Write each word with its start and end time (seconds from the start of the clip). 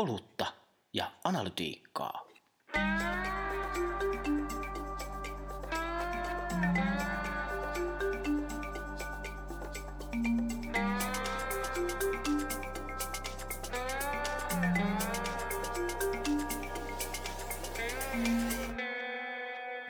olutta 0.00 0.46
ja 0.92 1.10
analytiikkaa. 1.24 2.24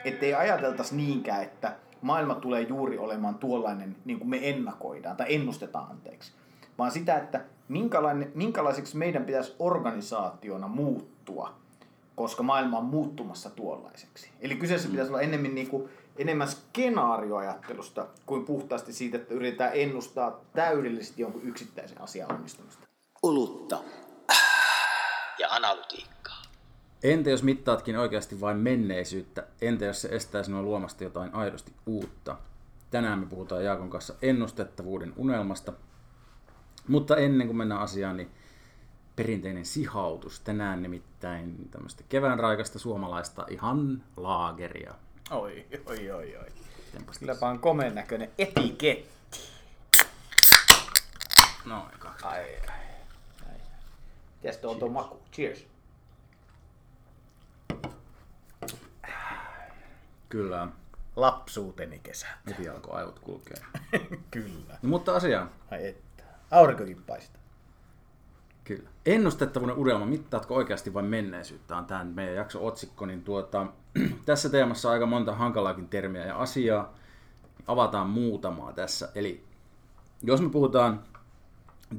Ettei 0.05 0.33
ajateltaisi 0.33 0.95
niinkään, 0.95 1.43
että 1.43 1.75
maailma 2.01 2.35
tulee 2.35 2.61
juuri 2.61 2.97
olemaan 2.97 3.35
tuollainen, 3.35 3.95
niin 4.05 4.19
kuin 4.19 4.29
me 4.29 4.49
ennakoidaan 4.49 5.17
tai 5.17 5.35
ennustetaan 5.35 5.91
anteeksi, 5.91 6.31
vaan 6.81 6.91
sitä, 6.91 7.17
että 7.17 7.41
minkälainen, 7.67 8.31
minkälaiseksi 8.35 8.97
meidän 8.97 9.25
pitäisi 9.25 9.55
organisaationa 9.59 10.67
muuttua, 10.67 11.53
koska 12.15 12.43
maailma 12.43 12.77
on 12.77 12.85
muuttumassa 12.85 13.49
tuollaiseksi. 13.49 14.29
Eli 14.39 14.55
kyseessä 14.55 14.87
mm. 14.87 14.91
pitäisi 14.91 15.11
olla 15.11 15.21
enemmän, 15.21 15.55
niin 15.55 15.69
kuin, 15.69 15.89
enemmän 16.17 16.47
skenaarioajattelusta 16.47 18.07
kuin 18.25 18.45
puhtaasti 18.45 18.93
siitä, 18.93 19.17
että 19.17 19.33
yritetään 19.33 19.71
ennustaa 19.73 20.39
täydellisesti 20.53 21.21
jonkun 21.21 21.41
yksittäisen 21.43 22.01
asian 22.01 22.31
onnistumista. 22.31 22.87
Olutta 23.23 23.79
ja 25.39 25.49
analytiikkaa. 25.49 26.41
Entä 27.03 27.29
jos 27.29 27.43
mittaatkin 27.43 27.97
oikeasti 27.97 28.41
vain 28.41 28.57
menneisyyttä? 28.57 29.43
Entä 29.61 29.85
jos 29.85 30.01
se 30.01 30.07
estää 30.07 30.43
sinua 30.43 30.61
luomasta 30.61 31.03
jotain 31.03 31.33
aidosti 31.33 31.73
uutta? 31.85 32.37
Tänään 32.91 33.19
me 33.19 33.25
puhutaan 33.25 33.63
Jaakon 33.63 33.89
kanssa 33.89 34.13
ennustettavuuden 34.21 35.13
unelmasta. 35.17 35.73
Mutta 36.87 37.17
ennen 37.17 37.47
kuin 37.47 37.57
mennään 37.57 37.81
asiaan, 37.81 38.17
niin 38.17 38.31
perinteinen 39.15 39.65
sihautus. 39.65 40.39
Tänään 40.39 40.81
nimittäin 40.83 41.69
tämmöistä 41.71 42.03
kevään 42.09 42.39
raikasta 42.39 42.79
suomalaista 42.79 43.45
ihan 43.49 44.03
laageria. 44.17 44.93
Oi, 45.31 45.65
oi, 45.85 46.11
oi, 46.11 46.37
oi. 46.37 46.47
Tempas 46.93 47.19
Kylläpä 47.19 47.47
on 47.47 47.59
komeen 47.59 47.95
näköinen 47.95 48.31
etiketti. 48.37 49.39
Noin, 51.65 51.91
kaksi. 51.99 52.25
Ai, 52.25 52.39
ai, 52.39 52.77
ai. 53.49 53.57
Mitäs 54.43 54.57
tuo 54.57 54.71
on 54.71 54.79
tuo 54.79 54.89
maku? 54.89 55.21
Cheers. 55.33 55.65
Kyllä, 60.29 60.67
Lapsuuteni 61.15 61.99
kesä. 61.99 62.27
heti 62.47 62.69
alkoi 62.69 62.99
aivot 62.99 63.19
kulkea. 63.19 63.65
Kyllä. 64.31 64.73
No, 64.81 64.89
mutta 64.89 65.15
asiaan. 65.15 65.49
Ai 65.71 65.87
että. 65.87 66.10
Aurinkokin 66.51 67.03
paistaa. 67.07 67.41
Kyllä. 68.63 68.89
Ennustettavuuden 69.05 69.77
unelma, 69.77 70.05
mittaatko 70.05 70.55
oikeasti 70.55 70.93
vain 70.93 71.05
menneisyyttä, 71.05 71.77
on 71.77 71.85
tämä 71.85 72.03
meidän 72.03 72.35
jakso 72.35 72.65
otsikko, 72.65 73.05
niin 73.05 73.23
tuota, 73.23 73.67
tässä 74.25 74.49
teemassa 74.49 74.89
on 74.89 74.93
aika 74.93 75.05
monta 75.05 75.35
hankalaakin 75.35 75.87
termiä 75.87 76.25
ja 76.25 76.37
asiaa. 76.37 76.93
Avataan 77.67 78.09
muutamaa 78.09 78.73
tässä. 78.73 79.09
Eli 79.15 79.43
jos 80.23 80.41
me 80.41 80.49
puhutaan 80.49 81.03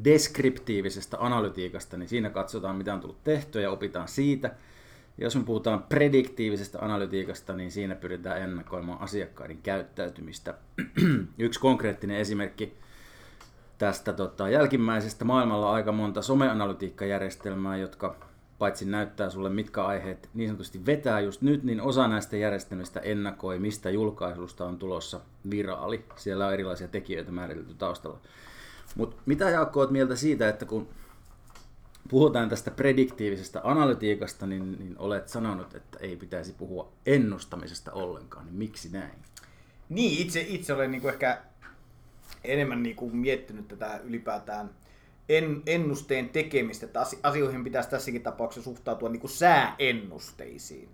deskriptiivisesta 0.04 1.16
analytiikasta, 1.20 1.96
niin 1.96 2.08
siinä 2.08 2.30
katsotaan, 2.30 2.76
mitä 2.76 2.94
on 2.94 3.00
tullut 3.00 3.24
tehtyä 3.24 3.62
ja 3.62 3.70
opitaan 3.70 4.08
siitä. 4.08 4.54
Jos 5.18 5.36
me 5.36 5.44
puhutaan 5.44 5.82
prediktiivisesta 5.82 6.78
analytiikasta, 6.78 7.52
niin 7.52 7.70
siinä 7.70 7.94
pyritään 7.94 8.42
ennakoimaan 8.42 9.00
asiakkaiden 9.00 9.58
käyttäytymistä. 9.62 10.54
Yksi 11.38 11.60
konkreettinen 11.60 12.16
esimerkki 12.16 12.81
tästä 13.82 14.12
tota, 14.12 14.48
jälkimmäisestä 14.48 15.24
maailmalla 15.24 15.68
on 15.68 15.74
aika 15.74 15.92
monta 15.92 16.22
someanalytiikkajärjestelmää, 16.22 17.76
jotka 17.76 18.16
paitsi 18.58 18.84
näyttää 18.84 19.30
sulle 19.30 19.50
mitkä 19.50 19.84
aiheet 19.84 20.28
niin 20.34 20.48
sanotusti 20.48 20.86
vetää 20.86 21.20
just 21.20 21.42
nyt, 21.42 21.62
niin 21.62 21.80
osa 21.80 22.08
näistä 22.08 22.36
järjestelmistä 22.36 23.00
ennakoi, 23.00 23.58
mistä 23.58 23.90
julkaisusta 23.90 24.64
on 24.64 24.78
tulossa 24.78 25.20
viraali. 25.50 26.04
Siellä 26.16 26.46
on 26.46 26.52
erilaisia 26.52 26.88
tekijöitä 26.88 27.32
määritelty 27.32 27.74
taustalla. 27.74 28.18
Mutta 28.96 29.16
mitä 29.26 29.50
Jaakko 29.50 29.80
oot 29.80 29.90
mieltä 29.90 30.16
siitä, 30.16 30.48
että 30.48 30.64
kun 30.64 30.88
puhutaan 32.08 32.48
tästä 32.48 32.70
prediktiivisesta 32.70 33.60
analytiikasta, 33.64 34.46
niin, 34.46 34.78
niin 34.78 34.98
olet 34.98 35.28
sanonut, 35.28 35.74
että 35.74 35.98
ei 36.00 36.16
pitäisi 36.16 36.52
puhua 36.52 36.92
ennustamisesta 37.06 37.92
ollenkaan, 37.92 38.46
niin 38.46 38.56
miksi 38.56 38.88
näin? 38.92 39.18
Niin, 39.88 40.26
itse, 40.26 40.40
itse 40.48 40.72
olen 40.72 40.90
niin 40.90 41.00
kuin 41.02 41.12
ehkä 41.12 41.42
enemmän 42.44 42.82
niin 42.82 42.96
kuin 42.96 43.16
miettinyt 43.16 43.68
tätä 43.68 44.00
ylipäätään 44.04 44.70
en, 45.28 45.62
ennusteen 45.66 46.28
tekemistä, 46.28 46.86
että 46.86 47.00
asi- 47.00 47.20
asioihin 47.22 47.64
pitäisi 47.64 47.90
tässäkin 47.90 48.22
tapauksessa 48.22 48.70
suhtautua 48.70 49.08
niin 49.08 49.20
kuin 49.20 49.30
sääennusteisiin. 49.30 50.88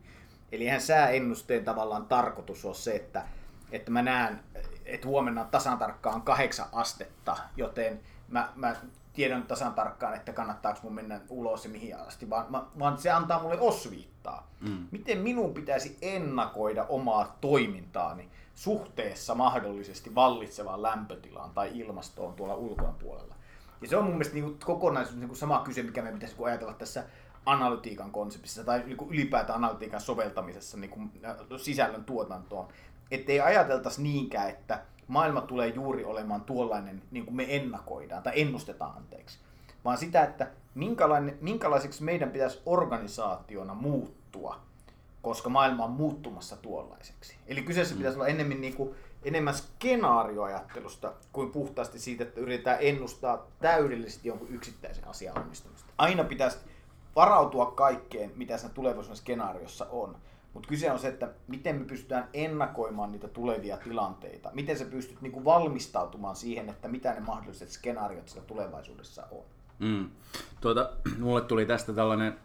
Eli 0.53 0.65
eihän 0.65 0.81
sääennusteen 0.81 1.65
tavallaan 1.65 2.07
tarkoitus 2.07 2.65
ole 2.65 2.75
se, 2.75 2.97
että, 2.97 3.25
että 3.73 3.91
mä 3.91 4.03
näen, 4.03 4.41
että 4.85 5.09
huomenna 5.09 5.41
on 5.41 5.49
tasan 5.49 5.79
tarkkaan 5.79 6.23
kahdeksan 6.23 6.69
astetta, 6.73 7.37
joten 7.57 8.01
mä, 8.29 8.53
mä 8.55 8.77
tiedän 9.19 9.43
tasan 9.43 9.75
tarkkaan, 9.75 10.15
että 10.15 10.33
kannattaako 10.33 10.81
mun 10.83 10.95
mennä 10.95 11.21
ulos 11.29 11.65
ja 11.65 11.71
mihin 11.71 11.97
asti, 11.97 12.31
vaan, 12.31 12.47
mä- 12.51 12.65
vaan 12.79 12.99
se 12.99 13.11
antaa 13.11 13.43
mulle 13.43 13.61
osviittaa. 13.61 14.51
Mm. 14.61 14.87
Miten 14.91 15.19
minun 15.19 15.55
pitäisi 15.55 15.99
ennakoida 16.03 16.85
omaa 16.89 17.37
toimintaani 17.41 18.29
suhteessa 18.55 19.35
mahdollisesti 19.35 20.15
vallitsevaan 20.15 20.83
lämpötilaan 20.83 21.51
tai 21.51 21.71
ilmastoon 21.79 22.35
tuolla 22.35 22.55
ulkopuolella. 22.55 23.35
Ja 23.83 23.89
se 23.89 23.97
on 23.97 24.05
mun 24.05 24.13
mielestä 24.13 24.35
niin 24.35 24.45
kuin 24.45 24.59
kokonaisuus 24.65 25.17
niin 25.19 25.29
kuin 25.29 25.39
sama 25.39 25.63
kyse, 25.65 25.83
mikä 25.83 26.03
meidän 26.03 26.19
pitäisi 26.19 26.37
niin 26.37 26.47
ajatella 26.47 26.75
tässä 26.75 27.05
analytiikan 27.47 28.11
konseptissa 28.11 28.65
tai 28.65 28.83
niin 28.87 28.97
kuin 28.97 29.11
ylipäätään 29.11 29.65
analytiikan 29.65 30.01
soveltamisessa 30.01 30.77
niin 30.77 30.91
kuin 30.91 31.11
sisällön 31.57 32.05
tuotantoon. 32.05 32.69
Että 33.11 33.33
ei 33.33 33.41
ajateltaisi 33.41 34.03
niinkään, 34.03 34.49
että 34.51 34.83
maailma 35.09 35.41
tulee 35.41 35.69
juuri 35.69 36.05
olemaan 36.05 36.41
tuollainen, 36.41 37.03
niin 37.11 37.25
kuin 37.25 37.37
me 37.37 37.57
ennakoidaan 37.57 38.23
tai 38.23 38.33
ennustetaan 38.41 38.97
anteeksi, 38.97 39.39
vaan 39.85 39.99
sitä, 39.99 40.23
että 40.23 40.51
minkälainen, 40.75 41.39
minkälaiseksi 41.41 42.03
meidän 42.03 42.31
pitäisi 42.31 42.63
organisaationa 42.67 43.75
muuttua, 43.75 44.61
koska 45.23 45.49
maailma 45.49 45.85
on 45.85 45.91
muuttumassa 45.91 46.57
tuollaiseksi. 46.57 47.37
Eli 47.47 47.63
kyseessä 47.63 47.95
pitäisi 47.97 48.19
olla 48.19 48.29
enemmän, 48.29 48.61
niin 48.61 48.75
kuin, 48.75 48.95
enemmän 49.25 49.55
skenaarioajattelusta 49.55 51.13
kuin 51.33 51.51
puhtaasti 51.51 51.99
siitä, 51.99 52.25
että 52.25 52.41
yritetään 52.41 52.79
ennustaa 52.81 53.47
täydellisesti 53.61 54.29
jonkun 54.29 54.49
yksittäisen 54.49 55.09
asian 55.09 55.39
onnistumista. 55.39 55.93
Aina 55.99 56.25
pitäisi 56.25 56.59
varautua 57.17 57.67
kaikkeen, 57.67 58.33
mitä 58.37 58.59
siinä 58.59 58.75
tulevaisuuden 58.75 59.17
skenaariossa 59.17 59.87
on. 59.91 60.17
Mutta 60.55 60.69
kyse 60.69 60.93
on 60.93 60.99
se, 60.99 61.09
että 61.09 61.29
miten 61.49 61.77
me 61.77 61.85
pystytään 61.85 62.29
ennakoimaan 62.33 63.13
niitä 63.13 63.29
tulevia 63.29 63.77
tilanteita. 63.77 64.51
Miten 64.55 64.79
sä 64.79 64.85
pystyt 64.85 65.21
niinku 65.21 65.45
valmistautumaan 65.45 66.37
siihen, 66.37 66.69
että 66.69 66.89
mitä 66.89 67.15
ne 67.15 67.21
mahdolliset 67.21 67.71
skenaariot 67.71 68.29
siellä 68.29 68.47
tulevaisuudessa 68.47 69.27
on. 69.31 69.45
Mm. 69.79 70.11
Tuota, 70.61 70.91
mulle 71.21 71.41
tuli 71.41 71.67
tästä 71.67 71.93
tällainen 71.93 72.39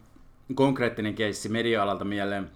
konkreettinen 0.55 1.15
keissi 1.15 1.49
media-alalta 1.49 2.05
mieleen, 2.05 2.51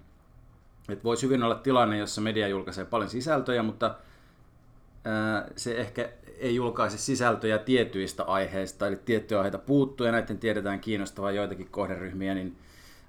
että 0.90 1.04
voisi 1.04 1.26
hyvin 1.26 1.44
olla 1.44 1.56
tilanne, 1.56 1.98
jossa 1.98 2.22
media 2.22 2.48
julkaisee 2.48 2.86
paljon 2.86 3.10
sisältöjä, 3.10 3.64
mutta 3.64 3.96
ää, 5.06 5.48
se 5.56 5.78
ehkä 5.78 6.10
ei 6.38 6.56
julkaise 6.56 6.98
sisältöjä 6.98 7.58
tietyistä 7.58 8.24
aiheista, 8.24 8.88
eli 8.88 8.96
tiettyjä 8.96 9.40
aiheita 9.40 9.58
puuttuu 9.58 10.06
ja 10.06 10.12
näiden 10.12 10.38
tiedetään 10.38 10.80
kiinnostavan 10.80 11.36
joitakin 11.36 11.68
kohderyhmiä, 11.72 12.34
niin 12.34 12.58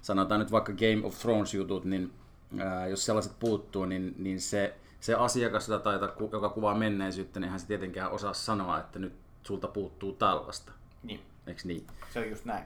sanotaan 0.01 0.39
nyt 0.39 0.51
vaikka 0.51 0.73
Game 0.73 1.07
of 1.07 1.19
Thrones 1.19 1.53
jutut, 1.53 1.85
niin 1.85 2.11
ää, 2.59 2.87
jos 2.87 3.05
sellaiset 3.05 3.39
puuttuu, 3.39 3.85
niin, 3.85 4.15
niin 4.17 4.41
se, 4.41 4.75
se 4.99 5.13
asiakas, 5.13 5.67
jota 5.69 5.83
tai 5.83 5.99
joka 6.31 6.49
kuvaa 6.49 6.75
menneisyyttä, 6.75 7.39
niin 7.39 7.45
eihän 7.45 7.59
se 7.59 7.67
tietenkään 7.67 8.11
osaa 8.11 8.33
sanoa, 8.33 8.79
että 8.79 8.99
nyt 8.99 9.13
sulta 9.43 9.67
puuttuu 9.67 10.13
tällaista. 10.13 10.71
Niin, 11.03 11.19
Eikö 11.47 11.61
niin? 11.65 11.87
se 12.13 12.19
on 12.19 12.29
just 12.29 12.45
näin. 12.45 12.65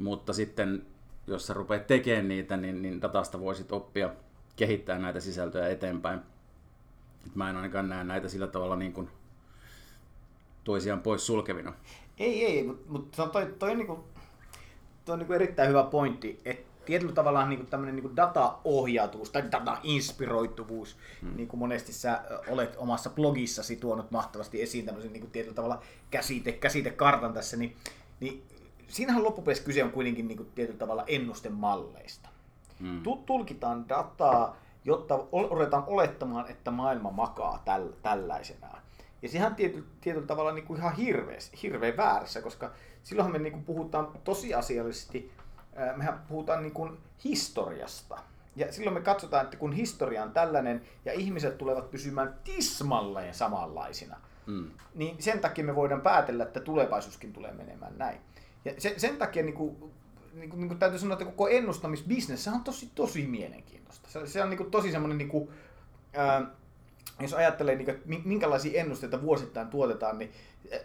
Mutta 0.00 0.32
sitten, 0.32 0.86
jos 1.26 1.46
sä 1.46 1.54
rupeat 1.54 1.86
tekemään 1.86 2.28
niitä, 2.28 2.56
niin, 2.56 2.82
niin 2.82 3.02
datasta 3.02 3.40
voisit 3.40 3.72
oppia 3.72 4.10
kehittää 4.56 4.98
näitä 4.98 5.20
sisältöjä 5.20 5.68
eteenpäin. 5.68 6.20
Et 7.26 7.34
Mä 7.34 7.50
en 7.50 7.56
ainakaan 7.56 7.88
näe 7.88 8.04
näitä 8.04 8.28
sillä 8.28 8.46
tavalla 8.46 8.76
niin 8.76 8.92
kuin 8.92 9.08
toisiaan 10.64 11.00
pois 11.00 11.26
sulkevina. 11.26 11.72
Ei, 12.18 12.44
ei, 12.46 12.62
mutta 12.62 12.92
mut 12.92 13.14
se 13.14 13.22
on 13.22 13.30
toi, 13.30 13.54
toi, 13.58 13.70
on 13.70 13.78
niinku, 13.78 14.04
toi 15.04 15.12
on 15.12 15.18
niinku 15.18 15.32
erittäin 15.32 15.68
hyvä 15.68 15.82
pointti, 15.82 16.40
että 16.44 16.71
tietyllä 16.84 17.12
tavalla 17.12 17.46
niinku 17.46 17.66
tämmöinen 17.66 17.96
niinku 17.96 18.16
dataohjautuvuus 18.16 19.30
tai 19.30 19.42
data-inspiroituvuus, 19.52 20.96
hmm. 21.22 21.36
niin 21.36 21.48
kuin 21.48 21.60
monesti 21.60 21.92
sä 21.92 22.20
olet 22.48 22.74
omassa 22.76 23.10
blogissasi 23.10 23.76
tuonut 23.76 24.10
mahtavasti 24.10 24.62
esiin 24.62 24.84
tämmöisen 24.84 25.12
niinku 25.12 25.28
tietyllä 25.32 25.54
tavalla 25.54 25.82
käsite, 26.10 26.52
käsitekartan 26.52 27.32
tässä, 27.32 27.56
niin, 27.56 27.76
niin 28.20 28.42
siinähän 28.88 29.24
loppupeleissä 29.24 29.64
kyse 29.64 29.84
on 29.84 29.92
kuitenkin 29.92 30.28
niinku 30.28 30.44
tietyllä 30.44 30.78
tavalla 30.78 31.04
ennustemalleista. 31.06 32.28
Mm. 32.80 33.02
Tu- 33.02 33.22
tulkitaan 33.26 33.88
dataa, 33.88 34.56
jotta 34.84 35.18
ruvetaan 35.50 35.84
olettamaan, 35.86 36.50
että 36.50 36.70
maailma 36.70 37.10
makaa 37.10 37.62
täl- 37.64 37.94
tällaisenaan. 38.02 38.82
Ja 39.22 39.28
sehän 39.28 39.50
on 39.50 39.56
tiety- 39.56 39.84
tietyllä 40.00 40.26
tavalla 40.26 40.52
niin 40.52 40.66
kuin 40.66 40.78
ihan 40.78 40.96
hirveä, 40.96 41.38
hirveän 41.62 41.96
väärässä, 41.96 42.42
koska 42.42 42.70
silloinhan 43.02 43.32
me 43.32 43.38
niin 43.38 43.52
kuin 43.52 43.64
puhutaan 43.64 44.08
tosiasiallisesti 44.24 45.32
mehän 45.96 46.22
puhutaan 46.28 46.62
niin 46.62 46.72
kuin 46.72 46.98
historiasta. 47.24 48.18
Ja 48.56 48.72
silloin 48.72 48.94
me 48.94 49.00
katsotaan, 49.00 49.44
että 49.44 49.56
kun 49.56 49.72
historia 49.72 50.22
on 50.22 50.32
tällainen 50.32 50.82
ja 51.04 51.12
ihmiset 51.12 51.58
tulevat 51.58 51.90
pysymään 51.90 52.34
tismalleen 52.44 53.34
samanlaisina, 53.34 54.16
mm. 54.46 54.70
niin 54.94 55.22
sen 55.22 55.38
takia 55.38 55.64
me 55.64 55.74
voidaan 55.74 56.00
päätellä, 56.00 56.44
että 56.44 56.60
tulevaisuuskin 56.60 57.32
tulee 57.32 57.52
menemään 57.52 57.98
näin. 57.98 58.18
Ja 58.64 58.72
sen, 58.78 59.00
sen 59.00 59.16
takia 59.16 59.42
niin 59.42 59.54
kuin, 59.54 59.76
niin 60.32 60.50
kuin, 60.50 60.60
niin 60.60 60.68
kuin 60.68 60.78
täytyy 60.78 60.98
sanoa, 60.98 61.12
että 61.12 61.24
koko 61.24 61.48
ennustamisbisnes 61.48 62.48
on 62.48 62.64
tosi, 62.64 62.90
tosi 62.94 63.26
mielenkiintoista. 63.26 64.08
Se, 64.10 64.26
se 64.26 64.42
on 64.42 64.50
niin 64.50 64.58
kuin, 64.58 64.70
tosi 64.70 64.92
semmoinen, 64.92 65.18
niin 65.18 65.28
kuin, 65.28 65.48
ää, 66.14 66.46
jos 67.20 67.34
ajattelee, 67.34 67.74
niin 67.74 67.84
kuin, 67.84 67.94
että 67.94 68.08
minkälaisia 68.28 68.80
ennusteita 68.80 69.22
vuosittain 69.22 69.68
tuotetaan, 69.68 70.18
niin 70.18 70.32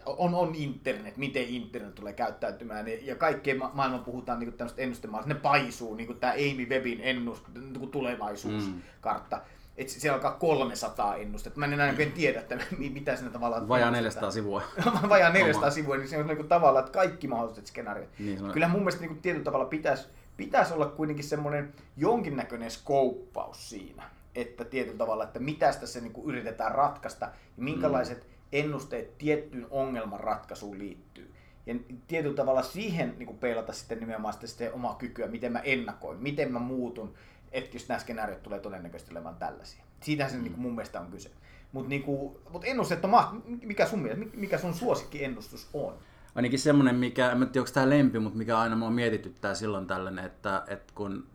on, 0.06 0.34
on 0.34 0.54
internet, 0.54 1.16
miten 1.16 1.48
internet 1.48 1.94
tulee 1.94 2.12
käyttäytymään, 2.12 2.86
ja 3.02 3.14
kaikkea 3.14 3.54
ma- 3.54 3.70
maailman 3.74 4.04
puhutaan 4.04 4.38
niin 4.38 4.52
tämmöistä 4.52 4.82
ennustemaailmasta, 4.82 5.34
ne 5.34 5.40
paisuu, 5.40 5.94
niin 5.94 6.06
kuin 6.06 6.20
tämä 6.20 6.32
Amy 6.32 6.68
Webin 6.68 7.00
ennust, 7.02 7.44
niin 7.54 7.78
kuin 7.78 7.90
tulevaisuuskartta. 7.90 9.36
Mm. 9.36 9.42
Et 9.76 9.88
siellä 9.88 10.14
alkaa 10.14 10.32
300 10.32 11.16
ennustetta. 11.16 11.58
Mä 11.58 11.66
en 11.66 11.72
enää 11.72 11.94
en 11.98 12.12
tiedä, 12.12 12.40
että 12.40 12.58
mitä 12.78 13.16
sinne 13.16 13.30
tavallaan... 13.30 13.68
Vajaa 13.68 13.90
400 13.90 14.30
sivua. 14.30 14.62
Vajaa 15.08 15.32
400 15.32 15.70
sivua, 15.70 15.96
niin 15.96 16.08
se 16.08 16.18
on 16.18 16.26
niin 16.26 16.48
tavallaan, 16.48 16.84
että 16.84 16.98
kaikki 16.98 17.28
mahdolliset 17.28 17.66
skenaariot. 17.66 18.08
Niin, 18.18 18.52
Kyllä 18.52 18.68
mun 18.68 18.80
mielestä 18.80 19.00
niin 19.00 19.22
tietyllä 19.22 19.44
tavalla 19.44 19.64
pitäisi, 19.64 20.08
pitäisi 20.36 20.74
olla 20.74 20.86
kuitenkin 20.86 21.24
semmoinen 21.24 21.74
jonkinnäköinen 21.96 22.70
skouppaus 22.70 23.70
siinä, 23.70 24.10
että 24.40 24.64
tietyllä 24.64 24.98
tavalla, 24.98 25.24
että 25.24 25.38
mitä 25.38 25.72
tässä 25.72 26.00
niin 26.00 26.12
yritetään 26.24 26.74
ratkaista 26.74 27.26
ja 27.26 27.62
minkälaiset 27.62 28.18
mm 28.18 28.38
ennusteet 28.52 29.18
tiettyyn 29.18 29.66
ongelman 29.70 30.20
ratkaisuun 30.20 30.78
liittyy. 30.78 31.34
Ja 31.66 31.74
tietyllä 32.06 32.36
tavalla 32.36 32.62
siihen 32.62 33.14
niin 33.18 33.26
kuin 33.26 33.38
peilata 33.38 33.72
sitten 33.72 34.00
nimenomaan 34.00 34.32
sitten, 34.32 34.48
sitten 34.48 34.72
omaa 34.72 34.94
kykyä, 34.94 35.26
miten 35.26 35.52
mä 35.52 35.58
ennakoin, 35.58 36.18
miten 36.18 36.52
mä 36.52 36.58
muutun, 36.58 37.14
että 37.52 37.76
jos 37.76 37.88
nämä 37.88 37.98
skenaariot 37.98 38.42
tulee 38.42 38.60
todennäköisesti 38.60 39.12
olemaan 39.12 39.36
tällaisia. 39.36 39.82
Siitähän 40.00 40.30
se 40.30 40.36
mm. 40.36 40.42
niin 40.42 40.52
kuin 40.52 40.62
mun 40.62 40.74
mielestä 40.74 41.00
on 41.00 41.10
kyse. 41.10 41.30
Mutta 41.72 41.88
niin 41.88 42.04
mut 42.50 42.64
ennusteet 42.64 43.04
on 43.04 43.42
mikä 43.62 43.86
sun 43.86 43.98
mielestä, 43.98 44.24
mikä 44.36 44.58
sun 44.58 44.74
suosikkiennustus 44.74 45.68
on? 45.72 45.98
Ainakin 46.34 46.58
semmoinen, 46.58 46.96
mikä, 46.96 47.30
en 47.30 47.38
tiedä 47.38 47.60
onko 47.60 47.70
tämä 47.74 47.90
lempi, 47.90 48.18
mutta 48.18 48.38
mikä 48.38 48.58
aina 48.58 48.76
mua 48.76 48.90
mietityttää 48.90 49.54
silloin 49.54 49.86
tällainen, 49.86 50.24
että, 50.24 50.64
että 50.66 50.92
kun 50.94 51.26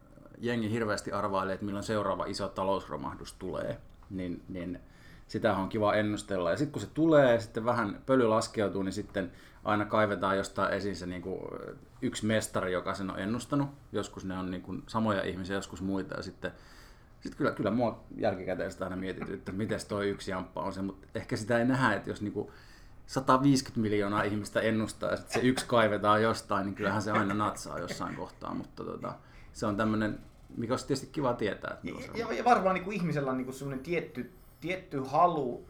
jengi 0.45 0.71
hirveästi 0.71 1.11
arvailee, 1.11 1.53
että 1.53 1.65
milloin 1.65 1.83
seuraava 1.83 2.25
iso 2.25 2.47
talousromahdus 2.47 3.33
tulee, 3.33 3.77
niin, 4.09 4.43
niin 4.49 4.79
sitä 5.27 5.55
on 5.55 5.69
kiva 5.69 5.93
ennustella. 5.93 6.51
Ja 6.51 6.57
sitten 6.57 6.71
kun 6.71 6.81
se 6.81 6.87
tulee 6.93 7.39
sitten 7.39 7.65
vähän 7.65 8.01
pöly 8.05 8.27
laskeutuu, 8.27 8.83
niin 8.83 8.93
sitten 8.93 9.31
aina 9.63 9.85
kaivetaan 9.85 10.37
jostain 10.37 10.73
esiin 10.73 10.95
se 10.95 11.05
niin 11.05 11.21
kuin 11.21 11.39
yksi 12.01 12.25
mestari, 12.25 12.73
joka 12.73 12.93
sen 12.93 13.11
on 13.11 13.19
ennustanut. 13.19 13.69
Joskus 13.91 14.25
ne 14.25 14.37
on 14.37 14.51
niin 14.51 14.61
kuin 14.61 14.83
samoja 14.87 15.23
ihmisiä, 15.23 15.55
joskus 15.55 15.81
muita. 15.81 16.15
Ja 16.15 16.23
sitten, 16.23 16.51
sitten 17.21 17.37
kyllä, 17.37 17.51
kyllä 17.51 17.71
mua 17.71 18.03
jälkikäteen 18.17 18.71
sitä 18.71 18.83
aina 18.83 18.95
mietitty, 18.95 19.33
että 19.33 19.51
miten 19.51 19.79
toi 19.87 20.09
yksi 20.09 20.31
jamppa 20.31 20.61
on 20.61 20.73
se, 20.73 20.81
mutta 20.81 21.07
ehkä 21.15 21.35
sitä 21.35 21.59
ei 21.59 21.65
nähdä, 21.65 21.95
että 21.95 22.09
jos 22.09 22.21
niin 22.21 22.33
kuin 22.33 22.49
150 23.07 23.81
miljoonaa 23.81 24.23
ihmistä 24.23 24.61
ennustaa 24.61 25.11
ja 25.11 25.17
sitten 25.17 25.41
se 25.41 25.47
yksi 25.47 25.65
kaivetaan 25.67 26.21
jostain, 26.21 26.65
niin 26.65 26.75
kyllähän 26.75 27.01
se 27.01 27.11
aina 27.11 27.33
natsaa 27.33 27.79
jossain 27.79 28.15
kohtaa, 28.15 28.53
mutta 28.53 28.83
tota, 28.83 29.13
se 29.53 29.65
on 29.65 29.77
tämmöinen, 29.77 30.19
mikä 30.57 30.73
olisi 30.73 30.87
tietysti 30.87 31.09
kiva 31.11 31.33
tietää. 31.33 31.77
Ja, 31.83 31.93
ja, 32.15 32.33
ja 32.33 32.43
varmaan 32.43 32.75
niin 32.75 32.83
kuin 32.83 32.95
ihmisellä 32.95 33.31
on 33.31 33.37
niin 33.37 33.45
kuin 33.45 33.55
sellainen 33.55 33.83
tietty 33.83 34.31
tietty 34.63 34.99
halu 34.99 35.65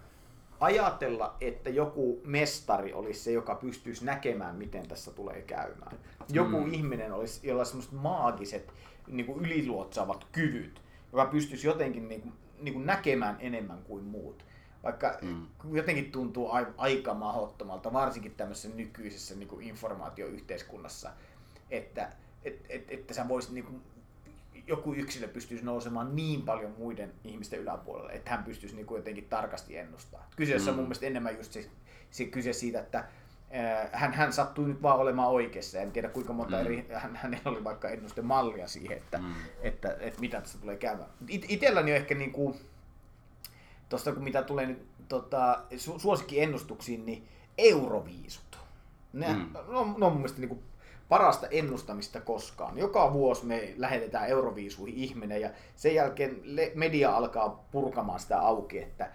ajatella, 0.59 1.35
että 1.41 1.69
joku 1.69 2.21
mestari 2.25 2.93
olisi 2.93 3.19
se, 3.19 3.31
joka 3.31 3.55
pystyisi 3.55 4.05
näkemään, 4.05 4.55
miten 4.55 4.87
tässä 4.87 5.11
tulee 5.11 5.41
käymään. 5.41 5.97
Joku 6.29 6.59
mm. 6.59 6.73
ihminen 6.73 7.13
olisi, 7.13 7.47
jolla 7.47 7.65
semmoiset 7.65 7.91
maagiset 7.91 8.73
niin 9.07 9.25
kuin 9.25 9.45
yliluotsaavat 9.45 10.27
kyvyt, 10.31 10.81
joka 11.11 11.25
pystyisi 11.25 11.67
jotenkin 11.67 12.07
niin 12.07 12.21
kuin, 12.21 12.33
niin 12.59 12.73
kuin 12.73 12.85
näkemään 12.85 13.37
enemmän 13.39 13.83
kuin 13.83 14.03
muut. 14.03 14.45
Vaikka 14.83 15.17
mm. 15.21 15.47
jotenkin 15.71 16.11
tuntuu 16.11 16.49
aika 16.77 17.13
mahdottomalta, 17.13 17.93
varsinkin 17.93 18.35
tämmöisessä 18.35 18.69
nykyisessä 18.69 19.35
niin 19.35 19.49
kuin 19.49 19.67
informaatioyhteiskunnassa, 19.67 21.11
että 21.69 22.11
et, 22.43 22.65
et, 22.69 22.91
että 22.91 23.13
sä 23.13 23.27
voisit 23.27 23.51
niin 23.51 23.65
kuin 23.65 23.81
joku 24.67 24.93
yksilö 24.93 25.27
pystyisi 25.27 25.65
nousemaan 25.65 26.15
niin 26.15 26.41
paljon 26.41 26.73
muiden 26.77 27.13
ihmisten 27.23 27.59
yläpuolelle, 27.59 28.11
että 28.13 28.31
hän 28.31 28.43
pystyisi 28.43 28.75
niin 28.75 28.85
kuin 28.85 28.97
jotenkin 28.97 29.29
tarkasti 29.29 29.77
ennustamaan. 29.77 30.29
Kyseessä 30.35 30.71
mm. 30.71 30.73
on 30.73 30.75
mun 30.75 30.85
mielestä 30.85 31.05
enemmän 31.05 31.37
just 31.37 31.51
se, 31.51 31.69
se 32.11 32.25
kyse 32.25 32.53
siitä, 32.53 32.79
että 32.79 33.03
hän, 33.91 34.13
hän 34.13 34.33
sattui 34.33 34.67
nyt 34.67 34.81
vaan 34.81 34.99
olemaan 34.99 35.29
oikeassa. 35.29 35.79
En 35.79 35.91
tiedä 35.91 36.09
kuinka 36.09 36.33
monta 36.33 36.57
mm. 36.57 36.65
eri, 36.65 36.87
hän, 37.01 37.15
hänellä 37.15 37.51
oli 37.51 37.63
vaikka 37.63 37.89
ennustemallia 37.89 38.67
siihen, 38.67 38.97
että, 38.97 39.17
mm. 39.17 39.31
että, 39.61 39.89
että, 39.89 40.05
että 40.05 40.19
mitä 40.19 40.41
tässä 40.41 40.57
tulee 40.57 40.75
käymään. 40.75 41.09
It, 41.27 41.45
itselläni 41.49 41.91
on 41.91 41.97
ehkä 41.97 42.15
niin 42.15 42.31
kuin, 42.31 42.55
tuosta 43.89 44.13
kun 44.13 44.23
mitä 44.23 44.43
tulee 44.43 44.65
nyt 44.65 44.85
tota, 45.07 45.63
su, 45.77 45.99
suosikkiennustuksiin, 45.99 47.05
niin 47.05 47.27
euroviisut. 47.57 48.57
Ne, 49.13 49.33
mm. 49.33 49.49
no, 49.67 49.95
no 49.97 50.09
mun 50.09 50.17
mielestä 50.17 50.39
niin 50.39 50.49
kuin 50.49 50.63
parasta 51.13 51.47
ennustamista 51.51 52.21
koskaan. 52.21 52.77
Joka 52.77 53.13
vuosi 53.13 53.45
me 53.45 53.73
lähetetään 53.77 54.27
Euroviisuihin 54.27 54.95
ihminen 54.97 55.41
ja 55.41 55.49
sen 55.75 55.95
jälkeen 55.95 56.41
media 56.75 57.15
alkaa 57.15 57.65
purkamaan 57.71 58.19
sitä 58.19 58.39
auki, 58.39 58.79
että 58.79 59.11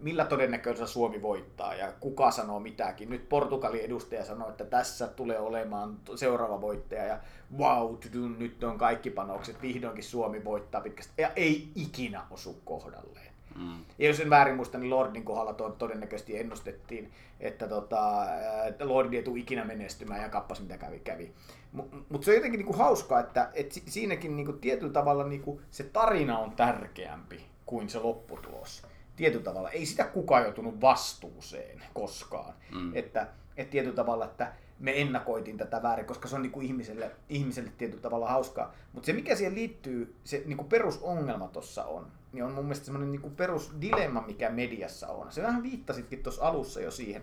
millä 0.00 0.24
todennäköisyydellä 0.24 0.92
Suomi 0.92 1.22
voittaa 1.22 1.74
ja 1.74 1.92
kuka 2.00 2.30
sanoo 2.30 2.60
mitäkin. 2.60 3.10
Nyt 3.10 3.28
Portugalin 3.28 3.80
edustaja 3.80 4.24
sanoi, 4.24 4.50
että 4.50 4.64
tässä 4.64 5.08
tulee 5.08 5.38
olemaan 5.38 5.98
seuraava 6.16 6.60
voittaja 6.60 7.04
ja 7.04 7.18
wow, 7.58 7.96
nyt 8.38 8.64
on 8.64 8.78
kaikki 8.78 9.10
panokset, 9.10 9.62
vihdoinkin 9.62 10.04
Suomi 10.04 10.44
voittaa 10.44 10.80
pitkästi 10.80 11.22
ja 11.22 11.30
ei 11.36 11.68
ikinä 11.74 12.26
osu 12.30 12.60
kohdalleen. 12.64 13.31
Mm. 13.56 13.84
Ja 13.98 14.08
jos 14.08 14.20
en 14.20 14.30
väärin 14.30 14.56
muista, 14.56 14.78
niin 14.78 14.90
Lordin 14.90 15.24
kohdalla 15.24 15.52
to- 15.52 15.70
todennäköisesti 15.70 16.38
ennustettiin, 16.38 17.12
että, 17.40 17.68
tota, 17.68 18.24
että 18.66 18.88
Lordi 18.88 19.16
ei 19.16 19.22
tule 19.22 19.38
ikinä 19.38 19.64
menestymään 19.64 20.22
ja 20.22 20.28
kappas 20.28 20.60
mitä 20.60 20.78
kävi. 20.78 20.98
kävi. 20.98 21.32
Mutta 21.72 21.96
mut 22.08 22.24
se 22.24 22.30
on 22.30 22.34
jotenkin 22.34 22.58
niinku 22.58 22.72
hauskaa, 22.72 23.20
että 23.20 23.50
et 23.54 23.82
siinäkin 23.86 24.36
niinku 24.36 24.52
tietyllä 24.52 24.92
tavalla 24.92 25.24
niinku 25.24 25.60
se 25.70 25.84
tarina 25.84 26.38
on 26.38 26.52
tärkeämpi 26.52 27.46
kuin 27.66 27.88
se 27.88 27.98
lopputulos. 27.98 28.86
Tietyllä 29.16 29.44
tavalla. 29.44 29.70
Ei 29.70 29.86
sitä 29.86 30.04
kukaan 30.04 30.42
joutunut 30.42 30.80
vastuuseen 30.80 31.82
koskaan. 31.94 32.54
Mm. 32.74 32.96
Että, 32.96 33.26
et 33.56 33.70
tietyllä 33.70 33.96
tavalla, 33.96 34.24
että 34.24 34.52
me 34.82 35.00
ennakoitiin 35.00 35.58
tätä 35.58 35.82
väärin, 35.82 36.06
koska 36.06 36.28
se 36.28 36.36
on 36.36 36.42
niin 36.42 36.52
kuin 36.52 36.66
ihmiselle, 36.66 37.10
ihmiselle 37.28 37.72
tietyllä 37.78 38.02
tavalla 38.02 38.28
hauskaa. 38.28 38.74
Mutta 38.92 39.06
se, 39.06 39.12
mikä 39.12 39.36
siihen 39.36 39.54
liittyy, 39.54 40.16
se 40.24 40.42
niin 40.46 40.56
kuin 40.56 40.68
perusongelma 40.68 41.48
tuossa 41.48 41.84
on, 41.84 42.06
niin 42.32 42.44
on 42.44 42.52
mun 42.52 42.64
mielestä 42.64 42.84
semmoinen 42.84 43.12
niin 43.12 43.36
perusdilemma, 43.36 44.24
mikä 44.26 44.50
mediassa 44.50 45.08
on. 45.08 45.32
Se 45.32 45.42
vähän 45.42 45.62
viittasitkin 45.62 46.22
tuossa 46.22 46.48
alussa 46.48 46.80
jo 46.80 46.90
siihen, 46.90 47.22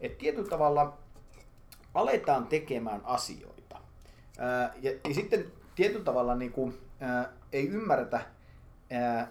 että 0.00 0.18
tietyllä 0.18 0.48
tavalla 0.48 0.98
aletaan 1.94 2.46
tekemään 2.46 3.00
asioita. 3.04 3.80
Ää, 4.38 4.74
ja, 4.82 4.92
ja 5.08 5.14
sitten 5.14 5.52
tietyllä 5.74 6.04
tavalla 6.04 6.34
niin 6.34 6.52
kuin, 6.52 6.78
ää, 7.00 7.32
ei 7.52 7.68
ymmärretä, 7.68 8.20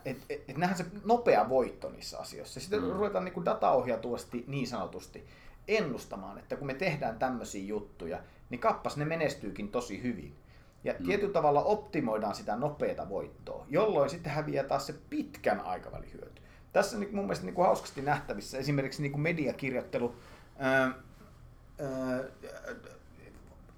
että 0.06 0.26
et, 0.30 0.44
et 0.50 0.58
nähdään 0.58 0.78
se 0.78 0.86
nopea 1.06 1.50
voitto 1.50 1.90
niissä 1.90 2.20
asioissa. 2.20 2.60
Sitten 2.60 2.82
mm. 2.82 2.90
ruvetaan 2.90 3.26
niin 3.26 3.34
kuin 3.34 3.46
dataohjatuasti 3.46 4.44
niin 4.48 4.68
sanotusti 4.68 5.28
ennustamaan, 5.68 6.38
että 6.38 6.56
kun 6.56 6.68
me 6.68 6.74
tehdään 6.74 7.20
tämmöisiä 7.20 7.66
juttuja, 7.66 8.20
niin 8.50 8.60
kappas 8.60 8.98
ne 8.98 9.06
menestyykin 9.06 9.72
tosi 9.72 10.04
hyvin. 10.04 10.36
Ja 10.84 10.94
mm. 11.00 11.06
tietyllä 11.06 11.34
tavalla 11.34 11.64
optimoidaan 11.64 12.36
sitä 12.36 12.56
nopeata 12.56 13.10
voittoa, 13.10 13.66
jolloin 13.70 14.10
sitten 14.10 14.32
häviää 14.32 14.64
taas 14.64 14.88
se 14.88 14.96
pitkän 15.10 15.60
aikavälin 15.60 16.14
hyöty. 16.14 16.42
Tässä 16.74 16.98
on 16.98 17.02
niin 17.02 17.16
mun 17.16 17.26
mielestä 17.26 17.46
niin 17.46 17.56
kuin 17.56 17.66
hauskasti 17.66 18.02
nähtävissä 18.02 18.58
esimerkiksi 18.58 19.02
niin 19.02 19.12
kuin 19.12 19.22
mediakirjoittelu, 19.22 20.16
ää, 20.58 20.82
ää, 20.82 22.24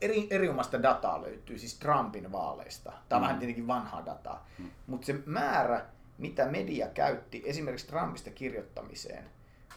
eri, 0.01 0.27
eriomasta 0.29 0.83
dataa 0.83 1.21
löytyy, 1.21 1.57
siis 1.57 1.79
Trumpin 1.79 2.31
vaaleista. 2.31 2.93
Tämä 3.09 3.17
on 3.17 3.21
mm. 3.21 3.27
vähän 3.27 3.39
tietenkin 3.39 3.67
vanhaa 3.67 4.05
dataa. 4.05 4.47
Mm. 4.59 4.69
Mutta 4.87 5.05
se 5.05 5.15
määrä, 5.25 5.85
mitä 6.17 6.45
media 6.45 6.87
käytti 6.87 7.43
esimerkiksi 7.45 7.87
Trumpista 7.87 8.29
kirjoittamiseen, 8.29 9.25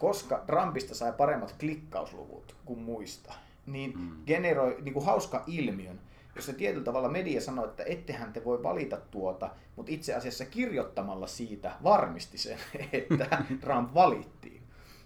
koska 0.01 0.43
Trumpista 0.47 0.95
sai 0.95 1.13
paremmat 1.13 1.55
klikkausluvut 1.61 2.57
kuin 2.65 2.79
muista, 2.79 3.35
niin 3.67 3.99
mm. 3.99 4.11
generoi 4.27 4.77
niin 4.83 4.93
kuin 4.95 5.07
hauska 5.07 5.45
ilmiön, 5.47 6.01
jossa 6.37 6.53
tietyllä 6.53 6.85
tavalla 6.85 7.09
media 7.09 7.41
sanoi, 7.41 7.69
että 7.69 7.83
ettehän 7.87 8.33
te 8.33 8.45
voi 8.45 8.63
valita 8.63 8.97
tuota, 9.11 9.51
mutta 9.77 9.93
itse 9.93 10.15
asiassa 10.15 10.45
kirjoittamalla 10.45 11.27
siitä 11.27 11.73
varmisti 11.83 12.39
sen, 12.39 12.59
että 12.93 13.43
Trump 13.61 13.95
valittiin. 13.95 14.63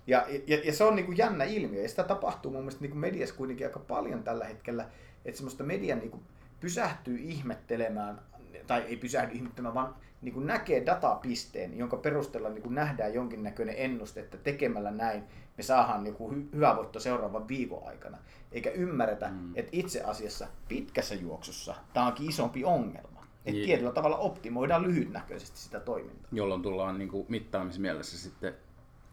Ja, 0.07 0.27
ja, 0.47 0.61
ja 0.65 0.73
se 0.73 0.85
on 0.85 0.97
niin 0.97 1.07
kuin 1.07 1.19
jännä 1.19 1.45
ilmiö, 1.45 1.83
ja 1.83 1.89
sitä 1.89 2.05
tapahtuu 2.05 2.53
mun 2.53 2.61
mielestä 2.61 2.81
niin 2.81 2.91
kuin 2.91 3.01
mediassa 3.01 3.35
kuitenkin 3.35 3.67
aika 3.67 3.81
paljon 3.81 4.23
tällä 4.23 4.45
hetkellä, 4.45 4.89
että 5.25 5.37
semmoista 5.37 5.65
media 5.65 5.97
niin 5.97 6.11
kuin 6.11 6.23
pysähtyy 6.61 7.19
ihmettelemään 7.19 8.21
tai 8.67 8.83
ei 8.83 8.97
pysähdy 8.97 9.35
ihmettelemään, 9.35 9.75
vaan 9.75 9.95
niin 10.25 10.35
kuin 10.35 10.47
näkee 10.47 10.87
datapisteen, 10.87 11.79
jonka 11.79 11.97
perusteella 11.97 12.49
niin 12.49 12.63
kuin 12.63 12.75
nähdään 12.75 13.15
jonkinnäköinen 13.15 13.75
ennuste, 13.79 14.21
että 14.21 14.37
tekemällä 14.37 14.91
näin 14.91 15.23
me 15.57 15.63
saadaan 15.63 16.05
niin 16.05 16.15
kuin 16.15 16.35
hy- 16.53 16.55
hyvä 16.57 16.77
voitto 16.77 17.01
seuraavan 17.01 17.49
viikon 17.49 17.87
aikana. 17.89 18.19
Eikä 18.53 18.71
ymmärretä, 18.71 19.29
mm. 19.31 19.53
että 19.55 19.69
itse 19.73 20.03
asiassa 20.03 20.47
pitkässä 20.69 21.15
juoksussa 21.15 21.75
tämä 21.93 22.07
onkin 22.07 22.29
isompi 22.29 22.65
ongelma. 22.65 23.25
Että 23.39 23.51
Niin. 23.53 23.67
tietyllä 23.67 23.93
tavalla 23.93 24.17
optimoidaan 24.17 24.83
lyhytnäköisesti 24.83 25.59
sitä 25.59 25.81
toimintaa. 25.81 26.29
jolloin 26.33 26.63
tullaan 26.63 26.99
niin 26.99 27.09
kuin 27.09 27.27
mittaamismielessä 27.29 28.19
sitten 28.19 28.55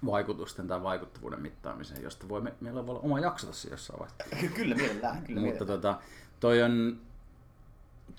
vaikutusten 0.06 0.68
tai 0.68 0.84
vaikuttavuuden 0.84 1.42
mittaamiseen, 1.42 2.04
josta 2.04 2.30
voi, 2.30 2.42
me, 2.42 2.54
meillä 2.62 2.86
voi 2.88 2.92
olla 2.96 3.04
oma 3.04 3.20
jakso 3.20 3.48
tässä 3.48 3.70
jossain 3.72 4.00
vaiheessa. 4.00 4.56
kyllä 4.56 4.76
mielellään, 4.76 5.24
kyllä 5.24 5.42
Mutta 5.42 5.66
mielellään. 5.66 5.82
tota, 5.82 6.00
toi 6.40 6.64
on 6.64 7.02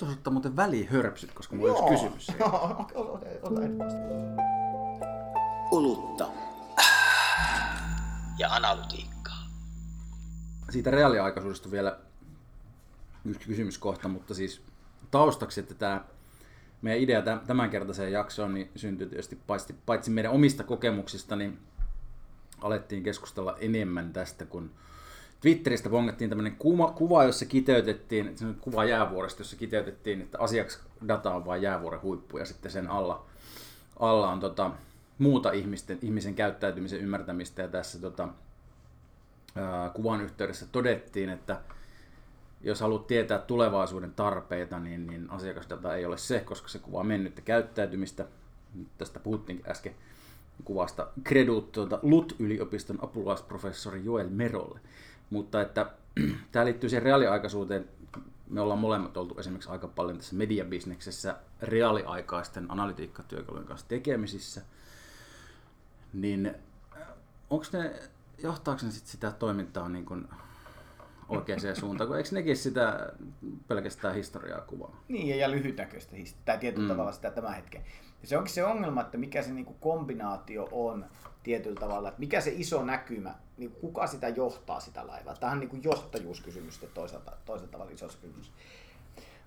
tuossa 0.03 0.19
ottaa 0.19 0.33
muuten 0.33 0.57
välihörpsyt, 0.57 1.33
koska 1.33 1.57
mulla 1.57 1.73
on 1.73 1.93
yksi 1.93 2.05
kysymys. 2.05 2.29
Joo, 2.41 2.87
ota, 2.95 3.63
ehdottomasti. 3.63 4.01
Olutta. 5.71 6.29
Ja 8.39 8.55
analytiikkaa. 8.55 9.47
Siitä 10.71 10.91
reaaliaikaisuudesta 10.91 11.71
vielä 11.71 11.99
yksi 13.25 13.49
kysymyskohta, 13.49 14.09
mutta 14.09 14.35
siis 14.35 14.63
taustaksi, 15.11 15.61
että 15.61 15.75
tämä 15.75 16.05
meidän 16.83 17.03
idea 17.03 17.23
tä- 17.23 17.41
tämänkertaiseen 17.47 18.13
jaksoon 18.13 18.55
niin 18.55 18.71
syntyi 18.77 19.07
tietysti 19.07 19.37
paitsi, 19.47 19.75
paitsi 19.87 20.11
meidän 20.11 20.33
omista 20.33 20.65
kokemuksista, 20.65 21.37
niin 21.37 21.59
alettiin 22.61 23.03
keskustella 23.03 23.57
enemmän 23.61 24.13
tästä, 24.13 24.47
kun 24.47 24.71
Twitteristä 25.43 25.89
bongattiin 25.89 26.31
tämmöinen 26.31 26.57
kuva, 26.57 26.91
kuva, 26.91 27.25
jossa 27.25 27.47
kiteytettiin, 27.47 28.37
kuva 28.61 28.85
jäävuoresta, 28.85 29.41
jossa 29.41 29.57
kiteytettiin, 29.57 30.21
että 30.21 30.39
asiakasdata 30.39 31.35
on 31.35 31.47
vain 31.47 31.63
jäävuoren 31.63 32.03
huippu 32.03 32.39
ja 32.39 32.47
sitten 32.47 32.73
sen 32.73 32.91
alla, 32.91 33.27
alla 34.01 34.31
on 34.31 34.41
tota, 34.41 34.71
muuta 35.19 35.53
ihmisten, 35.53 35.99
ihmisen 36.03 36.35
käyttäytymisen 36.35 37.01
ymmärtämistä 37.01 37.63
ja 37.63 37.69
tässä 37.69 38.01
tota, 38.01 38.29
ää, 39.57 39.91
kuvan 39.91 40.21
yhteydessä 40.21 40.67
todettiin, 40.73 41.29
että 41.29 41.61
jos 42.61 42.81
haluat 42.81 43.07
tietää 43.07 43.39
tulevaisuuden 43.39 44.15
tarpeita, 44.15 44.79
niin, 44.79 45.07
niin 45.07 45.31
asiakasdata 45.31 45.97
ei 45.97 46.07
ole 46.07 46.19
se, 46.19 46.41
koska 46.41 46.69
se 46.69 46.79
kuvaa 46.79 47.05
mennyttä 47.05 47.41
käyttäytymistä. 47.41 48.25
Nyt 48.75 48.89
Tästä 48.99 49.21
puhuttiin 49.21 49.63
äsken 49.69 49.95
kuvasta 50.65 51.07
Credut 51.25 51.73
tuota 51.73 51.99
LUT-yliopiston 52.03 53.05
apulaisprofessori 53.05 54.05
Joel 54.05 54.29
Merolle. 54.29 54.81
Mutta 55.33 55.61
että 55.61 55.87
tämä 56.53 56.65
liittyy 56.65 56.91
siihen 56.91 57.03
reaaliaikaisuuteen. 57.03 57.89
Me 58.49 58.61
ollaan 58.61 58.79
molemmat 58.79 59.17
oltu 59.17 59.39
esimerkiksi 59.39 59.71
aika 59.71 59.89
paljon 59.89 60.17
tässä 60.17 60.37
mediabisneksessä 60.37 61.37
reaaliaikaisten 61.63 62.71
analytiikkatyökalujen 62.71 63.67
kanssa 63.67 63.89
tekemisissä. 63.89 64.63
Niin 66.13 66.55
onko 67.51 67.65
ne, 67.73 68.03
johtaako 68.43 68.81
ne 68.85 68.91
sit 68.91 69.07
sitä 69.07 69.31
toimintaa 69.31 69.89
niin 69.89 70.05
kuin 70.05 70.29
oikeaan 71.29 71.77
suuntaan, 71.77 72.09
kun 72.09 72.17
eikö 72.17 72.29
nekin 72.33 72.57
sitä 72.57 73.13
pelkästään 73.69 74.15
historiaa 74.15 74.61
kuvaa? 74.61 75.01
Niin, 75.09 75.39
ja- 75.39 75.51
lyhytnäköistä, 75.51 76.17
his- 76.17 76.37
tai 76.45 76.59
tietyllä 76.59 76.89
mm. 76.89 76.89
tavalla 76.89 77.13
sitä 77.13 77.31
tämän 77.31 77.55
hetken. 77.55 77.83
Ja 78.23 78.29
se 78.29 78.39
onkin 78.39 78.55
se 78.55 78.65
ongelma, 78.65 79.01
että 79.01 79.19
mikä 79.19 79.43
se 79.43 79.53
niinku 79.53 79.75
kombinaatio 79.81 80.69
on 80.73 81.07
tietyllä 81.43 81.81
tavalla, 81.81 82.09
että 82.09 82.21
mikä 82.21 82.41
se 82.41 82.53
iso 82.57 82.85
näkymä, 82.85 83.35
niin 83.57 83.71
kuka 83.71 84.07
sitä 84.07 84.29
johtaa 84.29 84.81
sitä 84.81 85.07
laivaa. 85.07 85.35
Tämähän 85.35 85.57
on 85.57 85.61
niinku 85.61 85.79
johtajuuskysymys 85.83 86.81
toisaalta, 86.95 87.33
toisaalta 87.45 87.73
tavalla 87.73 87.93
iso 87.93 88.07
kysymys. 88.07 88.53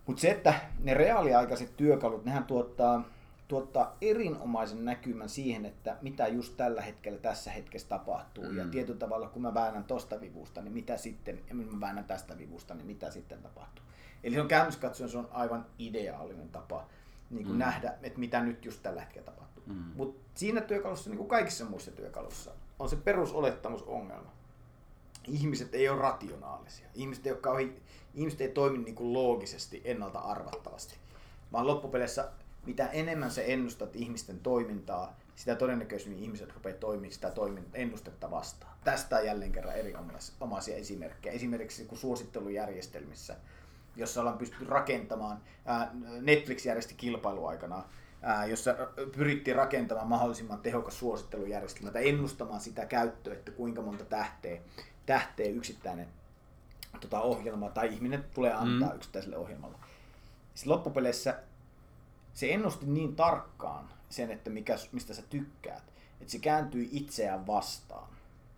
Mutta 0.05 0.21
se, 0.21 0.31
että 0.31 0.53
ne 0.79 0.93
reaaliaikaiset 0.93 1.77
työkalut, 1.77 2.25
nehän 2.25 2.43
tuottaa, 2.43 3.03
tuottaa 3.47 3.97
erinomaisen 4.01 4.85
näkymän 4.85 5.29
siihen, 5.29 5.65
että 5.65 5.97
mitä 6.01 6.27
just 6.27 6.57
tällä 6.57 6.81
hetkellä 6.81 7.19
tässä 7.19 7.51
hetkessä 7.51 7.87
tapahtuu. 7.87 8.43
Mm. 8.43 8.57
Ja 8.57 8.65
tietyllä 8.65 8.99
tavalla, 8.99 9.29
kun 9.29 9.41
mä 9.41 9.53
väännän 9.53 9.83
tosta 9.83 10.21
vivusta, 10.21 10.61
niin 10.61 10.73
mitä 10.73 10.97
sitten, 10.97 11.41
ja 11.49 11.55
mä 11.55 11.79
väännän 11.79 12.05
tästä 12.05 12.37
vivusta, 12.37 12.73
niin 12.73 12.87
mitä 12.87 13.11
sitten 13.11 13.41
tapahtuu. 13.41 13.85
Eli 14.23 14.35
se 14.35 14.41
on 14.41 14.47
käytännössä 14.47 14.81
katsoen 14.81 15.09
se 15.09 15.17
on 15.17 15.29
aivan 15.31 15.65
ideaalinen 15.79 16.49
tapa 16.49 16.87
niin 17.29 17.43
kuin 17.43 17.55
mm. 17.55 17.59
nähdä, 17.59 17.93
että 18.01 18.19
mitä 18.19 18.43
nyt 18.43 18.65
just 18.65 18.83
tällä 18.83 19.01
hetkellä 19.01 19.25
tapahtuu. 19.25 19.63
Mm. 19.67 19.83
Mutta 19.95 20.29
siinä 20.35 20.61
työkalussa, 20.61 21.09
niin 21.09 21.17
kuin 21.17 21.29
kaikissa 21.29 21.65
muissa 21.65 21.91
työkalussa, 21.91 22.51
on 22.79 22.89
se 22.89 22.95
perusolettamusongelma. 22.95 24.31
Ihmiset 25.27 25.75
ei 25.75 25.89
ole 25.89 26.01
rationaalisia. 26.01 26.87
Ihmiset 26.93 27.25
ei, 27.25 27.31
ole 27.31 27.39
kauhean, 27.39 27.73
ihmiset 28.13 28.41
ei 28.41 28.49
toimi 28.49 28.77
niin 28.77 28.95
kuin 28.95 29.13
loogisesti, 29.13 29.81
ennalta 29.85 30.19
arvattavasti. 30.19 30.95
Vaan 31.51 31.67
loppupeleissä, 31.67 32.31
mitä 32.65 32.87
enemmän 32.87 33.31
se 33.31 33.43
ennustat 33.47 33.95
ihmisten 33.95 34.39
toimintaa, 34.39 35.15
sitä 35.35 35.55
todennäköisemmin 35.55 36.19
ihmiset 36.19 36.53
rupeaa 36.53 36.77
toimimaan 36.77 37.11
sitä 37.13 37.29
toimin- 37.29 37.69
ennustetta 37.73 38.31
vastaan. 38.31 38.77
Tästä 38.83 39.17
on 39.17 39.25
jälleen 39.25 39.51
kerran 39.51 39.75
erinomaisia 39.75 40.75
esimerkkejä. 40.75 41.33
Esimerkiksi 41.33 41.85
kun 41.85 41.97
suosittelujärjestelmissä, 41.97 43.35
jossa 43.95 44.21
ollaan 44.21 44.37
pystytty 44.37 44.65
rakentamaan, 44.65 45.41
ää, 45.65 45.91
Netflix 46.21 46.65
järjesti 46.65 46.93
kilpailuaikana, 46.93 47.83
ää, 48.21 48.45
jossa 48.45 48.75
pyrittiin 49.15 49.55
rakentamaan 49.55 50.07
mahdollisimman 50.07 50.59
tehokas 50.59 50.99
suosittelujärjestelmä 50.99 51.91
tai 51.91 52.09
ennustamaan 52.09 52.61
sitä 52.61 52.85
käyttöä, 52.85 53.33
että 53.33 53.51
kuinka 53.51 53.81
monta 53.81 54.05
tähteä, 54.05 54.61
tähteä 55.05 55.45
yksittäinen 55.45 56.07
tota, 56.99 57.21
ohjelma 57.21 57.69
tai 57.69 57.93
ihminen 57.93 58.25
tulee 58.33 58.53
antaa 58.53 58.89
mm. 58.89 58.95
yksittäiselle 58.95 59.37
ohjelmalle. 59.37 59.77
Sitten 60.55 60.73
loppupeleissä 60.73 61.39
se 62.35 62.53
ennusti 62.53 62.85
niin 62.85 63.15
tarkkaan 63.15 63.89
sen, 64.09 64.31
että 64.31 64.49
mikä, 64.49 64.75
mistä 64.91 65.13
sä 65.13 65.21
tykkäät, 65.29 65.83
että 66.21 66.31
se 66.31 66.39
kääntyi 66.39 66.89
itseään 66.91 67.47
vastaan. 67.47 68.07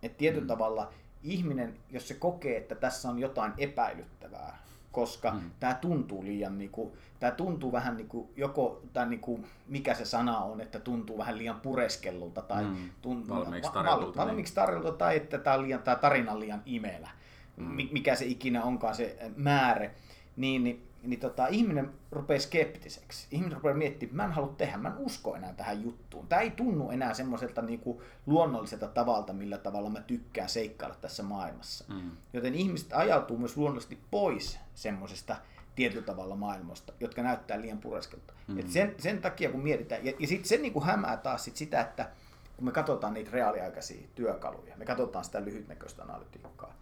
Et 0.04 0.18
tietyllä 0.18 0.44
mm. 0.44 0.48
tavalla 0.48 0.94
ihminen, 1.24 1.78
jos 1.90 2.08
se 2.08 2.14
kokee, 2.14 2.58
että 2.58 2.76
tässä 2.76 3.10
on 3.10 3.20
jotain 3.20 3.54
epäilyttävää, 3.58 4.58
koska 4.92 5.32
mm. 5.32 5.52
tämä 5.60 5.74
tuntuu 5.74 6.24
liian, 6.24 6.58
niinku, 6.58 6.98
tämä 7.20 7.32
tuntuu 7.32 7.72
vähän 7.72 7.98
niinku, 7.98 8.32
joko, 8.36 8.82
tai 8.94 9.10
niinku, 9.10 9.40
mikä 9.68 9.94
se 9.94 10.06
sana 10.06 10.40
on, 10.40 10.62
että 10.62 10.80
tuntuu 10.80 11.18
vähän 11.18 11.38
liian 11.38 11.62
pureskellulta 11.62 12.42
tai 12.42 12.64
Mm. 12.64 12.90
tuntuu, 13.02 13.36
Valmiiksi 13.36 13.70
va- 13.70 13.74
tarjotulta, 13.74 14.26
niin. 14.26 14.46
tarjolta 14.56 14.92
tai 14.92 15.16
että 15.18 15.38
tämä, 15.38 15.56
on 15.56 15.62
liian, 15.62 15.82
tämä 15.84 15.96
tarina 15.96 16.32
on 16.32 16.40
liian 16.40 16.62
imelä, 16.66 17.10
mm. 17.58 17.78
mikä 17.92 18.16
se 18.16 18.26
ikinä 18.26 18.64
onkaan 18.64 18.96
se 18.96 19.32
määrä, 19.36 19.92
niin, 20.36 20.64
niin 20.64 20.88
niin 21.08 21.20
tota, 21.20 21.48
ihminen 21.48 21.92
rupeaa 22.12 22.40
skeptiseksi. 22.40 23.28
Ihminen 23.32 23.54
rupeaa 23.54 23.76
miettimään, 23.76 24.16
mä 24.16 24.24
en 24.24 24.32
halua 24.32 24.54
tehdä, 24.58 24.78
mä 24.78 24.90
en 24.90 24.98
usko 24.98 25.36
enää 25.36 25.54
tähän 25.54 25.84
juttuun. 25.84 26.28
Tämä 26.28 26.42
ei 26.42 26.52
tunnu 26.52 26.90
enää 26.92 27.14
semmoiselta 27.14 27.62
niinku 27.62 28.02
luonnolliselta 28.26 28.88
tavalta, 28.88 29.34
millä 29.34 29.58
tavalla 29.58 29.90
mä 29.90 30.02
tykkään 30.02 30.50
seikkailla 30.50 30.96
tässä 31.02 31.24
maailmassa. 31.24 31.86
Mm. 31.94 32.12
Joten 32.34 32.56
ihmiset 32.56 32.94
ajautuu 32.94 33.38
myös 33.38 33.58
luonnollisesti 33.58 34.00
pois 34.12 34.60
semmoisesta 34.76 35.36
tietyllä 35.76 36.06
tavalla 36.06 36.36
maailmasta, 36.36 36.94
jotka 37.00 37.24
näyttää 37.24 37.62
liian 37.62 37.78
pureskelta. 37.78 38.34
Mm. 38.48 38.60
Et 38.60 38.70
sen, 38.70 38.96
sen 38.98 39.22
takia 39.22 39.52
kun 39.52 39.64
mietitään, 39.64 40.06
ja, 40.06 40.14
ja 40.20 40.28
sitten 40.28 40.50
se 40.50 40.58
niinku 40.58 40.82
hämää 40.82 41.18
taas 41.18 41.44
sit 41.44 41.56
sitä, 41.56 41.82
että 41.82 42.10
kun 42.58 42.66
me 42.66 42.72
katsotaan 42.72 43.14
niitä 43.14 43.32
reaaliaikaisia 43.32 44.08
työkaluja, 44.16 44.78
me 44.78 44.86
katsotaan 44.86 45.26
sitä 45.26 45.46
lyhytnäköistä 45.46 46.04
analytiikkaa, 46.04 46.74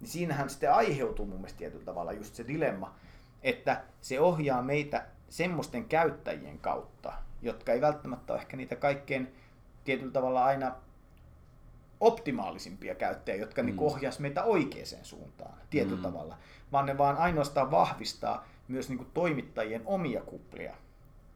niin 0.00 0.08
siinähän 0.08 0.50
sitten 0.50 0.72
aiheutuu 0.72 1.26
mun 1.26 1.36
mielestä 1.36 1.58
tietyllä 1.58 1.84
tavalla 1.84 2.12
just 2.12 2.34
se 2.34 2.46
dilemma, 2.46 2.94
että 3.42 3.82
se 4.00 4.20
ohjaa 4.20 4.62
meitä 4.62 5.06
semmoisten 5.28 5.84
käyttäjien 5.84 6.58
kautta, 6.58 7.12
jotka 7.42 7.72
ei 7.72 7.80
välttämättä 7.80 8.32
ole 8.32 8.40
ehkä 8.40 8.56
niitä 8.56 8.76
kaikkein 8.76 9.34
tietyllä 9.84 10.12
tavalla 10.12 10.44
aina 10.44 10.74
optimaalisimpia 12.00 12.94
käyttäjiä, 12.94 13.40
jotka 13.40 13.62
mm. 13.62 13.66
niin 13.66 13.80
ohjaisi 13.80 14.22
meitä 14.22 14.44
oikeaan 14.44 14.86
suuntaan 15.02 15.54
tietyllä 15.70 15.96
mm. 15.96 16.02
tavalla, 16.02 16.38
vaan 16.72 16.86
ne 16.86 16.98
vaan 16.98 17.16
ainoastaan 17.16 17.70
vahvistaa 17.70 18.48
myös 18.68 18.88
niin 18.88 18.98
kuin 18.98 19.10
toimittajien 19.14 19.82
omia 19.84 20.20
kuplia 20.20 20.74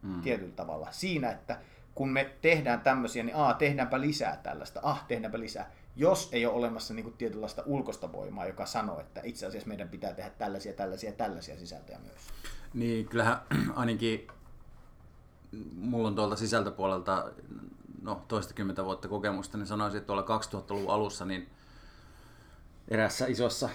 mm. 0.03 0.21
tietyllä 0.23 0.53
tavalla 0.57 0.89
siinä, 0.91 1.31
että 1.31 1.59
kun 1.95 2.09
me 2.09 2.31
tehdään 2.43 2.81
tämmöisiä, 2.81 3.23
niin 3.23 3.37
a, 3.37 3.55
tehdäänpä 3.55 4.01
lisää 4.01 4.37
tällaista, 4.37 4.81
ah, 4.83 5.05
tehdäänpä 5.09 5.41
lisää, 5.41 5.71
jos 6.01 6.29
ei 6.33 6.47
ole 6.47 6.55
olemassa 6.55 6.95
niin 6.95 7.05
kuin 7.05 7.17
tietynlaista 7.17 7.63
ulkoista 7.67 8.13
voimaa, 8.13 8.47
joka 8.47 8.67
sanoo, 8.67 9.01
että 9.01 9.21
itse 9.25 9.47
asiassa 9.47 9.69
meidän 9.69 9.89
pitää 9.89 10.13
tehdä 10.13 10.31
tällaisia, 10.31 10.73
tällaisia, 10.73 11.13
tällaisia 11.13 11.59
sisältöjä 11.59 11.99
myös. 11.99 12.23
Niin, 12.75 13.09
kyllähän 13.09 13.37
ainakin 13.75 14.29
mulla 15.75 16.09
on 16.09 16.15
tuolta 16.15 16.37
sisältöpuolelta 16.37 17.33
no, 18.03 18.25
toistakymmentä 18.29 18.85
vuotta 18.85 19.09
kokemusta, 19.09 19.59
niin 19.59 19.67
sanoisin, 19.67 19.99
että 19.99 20.07
tuolla 20.07 20.41
2000-luvun 20.41 20.91
alussa 20.91 21.25
niin 21.25 21.49
erässä 22.89 23.27
isossa 23.27 23.69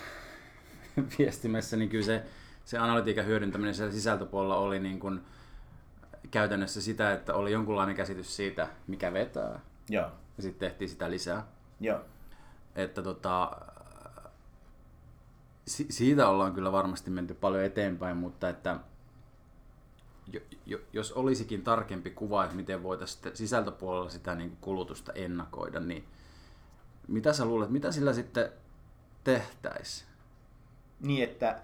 viestimessä, 1.20 1.78
niin 1.78 1.90
kyllä 1.90 2.06
se, 2.06 2.24
se 2.66 2.78
analytiikan 2.78 3.26
hyödyntäminen 3.26 3.76
siellä 3.76 3.94
sisältöpuolella 3.94 4.58
oli 4.58 4.80
niin 4.80 5.00
kuin 5.00 5.22
käytännössä 6.32 6.82
sitä, 6.82 7.14
että 7.14 7.34
oli 7.34 7.52
jonkunlainen 7.52 7.96
käsitys 7.96 8.36
siitä, 8.36 8.68
mikä 8.88 9.14
vetää. 9.14 9.60
Joo. 9.90 10.12
Ja 10.38 10.44
sitten 10.44 10.70
tehtiin 10.70 10.90
sitä 10.90 11.12
lisää. 11.12 11.48
Joo. 11.80 12.00
Että 12.76 13.02
tota, 13.02 13.52
si- 15.68 15.88
siitä 15.90 16.30
ollaan 16.30 16.54
kyllä 16.54 16.72
varmasti 16.72 17.10
menty 17.10 17.34
paljon 17.34 17.64
eteenpäin, 17.64 18.18
mutta 18.18 18.50
että 18.50 18.80
jo, 20.34 20.40
jo, 20.66 20.80
jos 20.94 21.12
olisikin 21.12 21.62
tarkempi 21.64 22.10
kuva, 22.10 22.44
että 22.44 22.56
miten 22.56 22.84
voitaisiin 22.84 23.38
sisältöpuolella 23.38 24.10
sitä 24.10 24.36
niin 24.36 24.58
kulutusta 24.62 25.14
ennakoida, 25.14 25.80
niin 25.80 26.06
mitä 27.08 27.34
sä 27.34 27.46
luulet, 27.46 27.70
mitä 27.70 27.92
sillä 27.92 28.14
sitten 28.14 28.52
tehtäisiin? 29.24 30.10
Niin, 31.00 31.24
että 31.24 31.62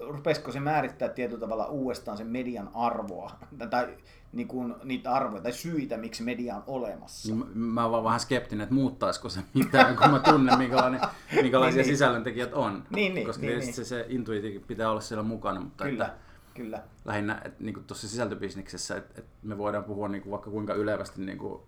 rupesiko 0.00 0.52
se 0.52 0.60
määrittää 0.60 1.08
tietyllä 1.08 1.40
tavalla 1.40 1.66
uudestaan 1.66 2.16
sen 2.16 2.26
median 2.26 2.70
arvoa, 2.74 3.30
tai 3.70 3.88
niin 4.32 4.48
kuin, 4.48 4.74
niitä 4.84 5.12
arvoja 5.12 5.42
tai 5.42 5.52
syitä, 5.52 5.96
miksi 5.96 6.22
media 6.22 6.56
on 6.56 6.62
olemassa. 6.66 7.34
Niin, 7.34 7.58
mä 7.58 7.82
oon 7.82 7.92
vaan 7.92 8.04
vähän 8.04 8.20
skeptinen, 8.20 8.62
että 8.62 8.74
muuttaisiko 8.74 9.28
se 9.28 9.40
mitään, 9.54 9.96
kun 9.96 10.10
mä 10.10 10.18
tunnen, 10.18 10.58
minkälainen, 10.58 11.00
minkälaisia 11.42 11.82
niin, 11.82 11.92
sisällöntekijät 11.92 12.54
on. 12.54 12.84
Niin, 12.90 13.14
niin, 13.14 13.26
Koska 13.26 13.46
niin, 13.46 13.58
niin, 13.58 13.74
se, 13.74 13.84
se 13.84 14.06
intuitiikin 14.08 14.64
pitää 14.66 14.90
olla 14.90 15.00
siellä 15.00 15.22
mukana, 15.22 15.60
mutta 15.60 15.84
Kyllä, 15.84 16.06
että 16.06 16.18
kyllä. 16.54 16.82
lähinnä 17.04 17.40
että, 17.44 17.64
niin 17.64 17.84
tuossa 17.86 18.08
sisältöbisneksessä, 18.08 18.96
että, 18.96 19.14
että 19.18 19.30
me 19.42 19.58
voidaan 19.58 19.84
puhua 19.84 20.08
niin 20.08 20.22
kuin, 20.22 20.30
vaikka 20.30 20.50
kuinka 20.50 20.74
ylevästi 20.74 21.20
niin 21.20 21.38
kuin, 21.38 21.62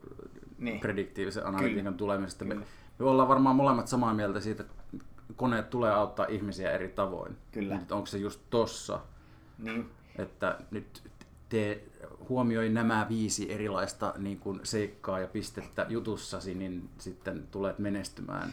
Niin. 0.58 0.80
prediktiivisen 0.80 1.46
analytiikan 1.46 1.94
tulemisesta. 1.94 2.44
Me, 2.44 2.54
me 2.98 3.06
ollaan 3.06 3.28
varmaan 3.28 3.56
molemmat 3.56 3.88
samaa 3.88 4.14
mieltä 4.14 4.40
siitä, 4.40 4.62
että 4.62 4.74
koneet 5.36 5.70
tulee 5.70 5.92
auttaa 5.92 6.26
ihmisiä 6.26 6.70
eri 6.70 6.88
tavoin. 6.88 7.36
Kyllä. 7.52 7.74
Mutta 7.74 7.94
onko 7.94 8.06
se 8.06 8.18
just 8.18 8.40
tossa, 8.50 9.00
Niin, 9.58 9.90
että 10.18 10.58
nyt 10.70 11.02
te 11.48 11.82
huomioi 12.28 12.68
nämä 12.68 13.06
viisi 13.08 13.52
erilaista 13.52 14.14
niin 14.18 14.38
kuin 14.38 14.60
seikkaa 14.62 15.18
ja 15.18 15.26
pistettä 15.26 15.86
jutussasi, 15.88 16.54
niin 16.54 16.88
sitten 16.98 17.48
tulet 17.50 17.78
menestymään. 17.78 18.52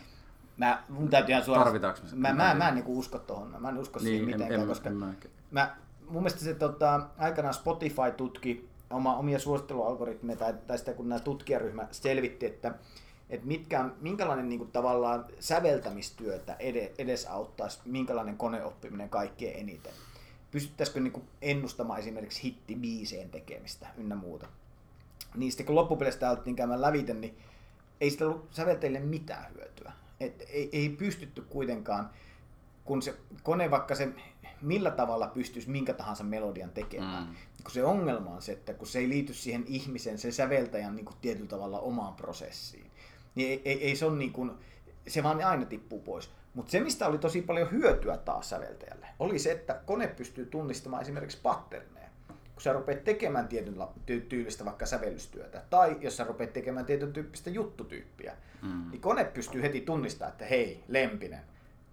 Mä, 0.57 0.84
mun 0.89 1.10
täytyy 1.10 1.34
ihan 1.34 1.46
suoraan... 1.46 1.65
Tarvitaanko 1.65 2.00
me? 2.13 2.34
Mä, 2.34 2.34
mä, 2.34 2.55
mä 2.55 2.67
en 2.67 2.75
niinku 2.75 3.00
usko 3.00 3.19
tohon. 3.19 3.55
Mä 3.60 3.69
en 3.69 3.77
usko 3.77 4.00
siihen 4.00 4.13
Niin, 4.13 4.29
en, 4.29 4.36
mitenkään, 4.36 4.62
en, 4.62 4.67
koska 4.67 4.89
en, 4.89 4.96
mä, 4.96 5.13
mä, 5.51 5.75
mun 6.10 6.24
mielestä 6.24 6.39
se 6.39 6.53
tota, 6.53 7.07
aikanaan 7.17 7.53
Spotify 7.53 8.12
tutki 8.17 8.69
oma, 8.89 9.15
omia 9.17 9.39
suosittelualgoritmeja, 9.39 10.38
tai, 10.38 10.53
tai 10.67 10.77
sitä 10.77 10.93
kun 10.93 11.10
nämä 11.10 11.19
tutkijaryhmä 11.19 11.88
selvitti, 11.91 12.46
että, 12.46 12.74
että 13.29 13.48
mitkä, 13.48 13.89
minkälainen 14.01 14.50
niin 14.50 14.60
kuin, 14.60 14.72
tavallaan 14.72 15.25
säveltämistyötä 15.39 16.55
ede, 16.60 16.91
edesauttaisi, 16.98 17.79
minkälainen 17.86 18.38
koneoppiminen 18.38 19.10
kaikkein 19.10 19.60
eniten. 19.60 19.93
Pystyttäisikö 20.51 21.00
niin 21.00 21.13
kuin, 21.13 21.27
ennustamaan 21.41 22.00
esimerkiksi 22.00 22.43
hittibiiseen 22.43 23.29
tekemistä 23.29 23.88
ynnä 23.98 24.15
muuta. 24.15 24.48
Niin 25.36 25.51
sitten 25.51 25.65
kun 25.65 25.75
loppupeleissä 25.75 26.29
alettiin 26.29 26.55
käymään 26.55 26.81
lävite, 26.81 27.13
niin 27.13 27.38
ei 28.01 28.10
sitä 28.10 28.25
ollut 28.25 28.48
säveltäjille 28.51 29.00
mitään 29.00 29.53
hyötyä. 29.53 29.91
Et 30.19 30.43
ei, 30.50 30.69
ei 30.72 30.89
pystytty 30.89 31.41
kuitenkaan, 31.41 32.10
kun 32.86 33.01
se 33.01 33.15
kone 33.43 33.72
vaikka 33.72 33.96
se 33.96 34.10
millä 34.62 34.91
tavalla 34.91 35.27
pystyisi 35.27 35.69
minkä 35.69 35.93
tahansa 35.93 36.24
melodian 36.24 36.69
tekemään. 36.69 37.27
Mm. 37.27 37.36
Kun 37.63 37.72
se 37.72 37.84
ongelma 37.84 38.29
on 38.29 38.41
se, 38.41 38.51
että 38.51 38.74
kun 38.74 38.88
se 38.88 39.00
ei 39.00 39.10
liity 39.10 39.34
siihen 39.34 39.63
ihmisen, 39.67 40.17
sen 40.17 40.34
säveltäjän 40.34 40.96
niin 40.96 41.05
kuin 41.05 41.17
tietyllä 41.22 41.50
tavalla 41.50 41.79
omaan 41.79 42.13
prosessiin, 42.13 42.91
niin 43.38 43.50
ei, 43.51 43.62
ei, 43.65 43.84
ei 43.84 43.96
se 43.96 44.06
on 44.06 44.20
niin 44.20 44.34
kuin, 44.34 44.51
se 45.08 45.24
vaan 45.24 45.44
aina 45.44 45.65
tippuu 45.65 46.00
pois. 46.01 46.29
Mutta 46.53 46.72
se, 46.72 46.79
mistä 46.79 47.08
oli 47.08 47.17
tosi 47.17 47.41
paljon 47.41 47.72
hyötyä 47.72 48.17
taas 48.17 48.50
säveltäjälle, 48.50 49.08
oli 49.20 49.39
se, 49.39 49.51
että 49.51 49.82
kone 49.86 50.08
pystyy 50.08 50.46
tunnistamaan 50.46 51.01
esimerkiksi 51.01 51.39
patterneja. 51.44 52.08
Kun 52.27 52.62
sä 52.62 52.74
rupeat 52.74 53.03
tekemään 53.03 53.48
tietyn 53.48 53.75
tyylistä 54.29 54.65
vaikka 54.65 54.86
sävellystyötä, 54.86 55.62
tai 55.70 55.98
jos 56.01 56.17
sä 56.17 56.24
rupeat 56.24 56.53
tekemään 56.53 56.86
tietyn 56.86 57.13
tyyppistä 57.13 57.50
juttutyyppiä, 57.50 58.34
Mm. 58.62 58.91
niin 58.91 59.01
kone 59.01 59.24
pystyy 59.25 59.62
heti 59.62 59.82
tunnistamaan, 59.82 60.32
että 60.32 60.46
hei, 60.46 60.84
Lempinen, 60.88 61.41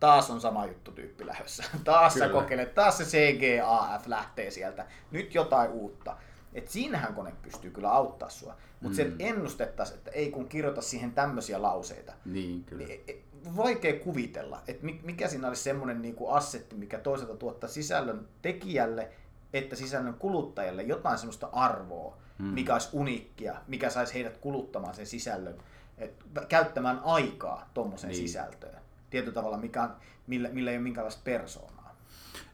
taas 0.01 0.31
on 0.31 0.41
sama 0.41 0.67
juttutyyppi 0.67 1.27
lähdössä. 1.27 1.65
Taas 1.85 2.15
sä 2.15 2.27
Kyllä. 2.27 2.41
kokeilet, 2.41 2.75
taas 2.75 2.99
se 2.99 3.05
CGAF 3.05 4.07
lähtee 4.07 4.51
sieltä. 4.51 4.87
Nyt 5.11 5.35
jotain 5.35 5.71
uutta. 5.71 6.17
Et 6.55 6.69
siinähän 6.69 7.15
kone 7.15 7.33
pystyy 7.43 7.71
kyllä 7.71 7.91
auttaa 7.93 8.29
sua. 8.29 8.57
Mutta 8.81 9.03
mm. 9.03 9.09
Mm. 9.11 9.17
se 9.19 9.25
ennustettaisiin, 9.25 9.99
että 9.99 10.11
ei 10.11 10.31
kun 10.31 10.49
kirjoita 10.49 10.81
siihen 10.83 11.13
tämmöisiä 11.13 11.63
lauseita. 11.63 12.13
Niin, 12.25 12.65
kyllä. 12.65 12.85
Niin, 12.87 13.01
e- 13.09 13.17
vaikea 13.57 13.99
kuvitella, 14.01 14.63
että 14.69 14.85
mi- 14.85 15.01
mikä 15.05 15.29
siinä 15.29 15.49
olisi 15.49 15.63
semmoinen 15.63 16.03
niinku 16.03 16.29
assetti, 16.29 16.77
mikä 16.77 16.99
toisaalta 16.99 17.37
tuottaa 17.37 17.71
sisällön 17.71 18.29
tekijälle, 18.43 19.11
että 19.53 19.77
sisällön 19.77 20.15
kuluttajalle 20.15 20.83
jotain 20.83 21.19
semmoista 21.19 21.49
arvoa, 21.53 22.17
Mm. 22.39 22.45
mikä 22.45 22.73
olisi 22.73 22.89
uniikkia, 22.93 23.55
mikä 23.69 23.91
saisi 23.91 24.15
heidät 24.15 24.37
kuluttamaan 24.37 24.95
sen 24.95 25.07
sisällön, 25.07 25.59
et, 25.99 26.25
käyttämään 26.49 27.01
aikaa 27.05 27.71
tuommoiseen 27.75 28.11
niin. 28.11 28.29
sisältöön. 28.29 28.79
Tietyllä 29.11 29.35
tavalla, 29.35 29.57
mikä, 29.59 29.83
on- 29.83 29.97
millä, 30.27 30.49
millä 30.49 30.71
ei 30.71 30.77
ole 30.77 30.83
minkäänlaista 30.83 31.21
persoonaa. 31.25 31.97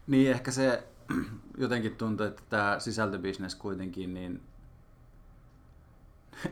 Niin, 0.07 0.31
ehkä 0.31 0.51
se 0.51 0.83
jotenkin 1.59 1.97
tuntuu, 1.97 2.27
että 2.27 2.43
tämä 2.49 2.77
sisältöbisnes 2.79 3.55
kuitenkin 3.55 4.15
niin 4.15 4.43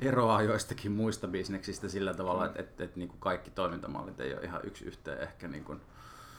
eroaa 0.01 0.42
joistakin 0.42 0.92
muista 0.92 1.29
bisneksistä 1.29 1.88
sillä 1.88 2.14
tavalla, 2.14 2.47
että, 2.47 2.61
että, 2.61 2.85
että 2.85 2.99
niin 2.99 3.09
kuin 3.09 3.21
kaikki 3.21 3.51
toimintamallit 3.51 4.21
ei 4.21 4.35
ole 4.35 4.42
ihan 4.42 4.61
yksi 4.64 4.85
yhteen 4.85 5.21
ehkä. 5.21 5.49
Niin 5.49 5.64
kuin, 5.64 5.81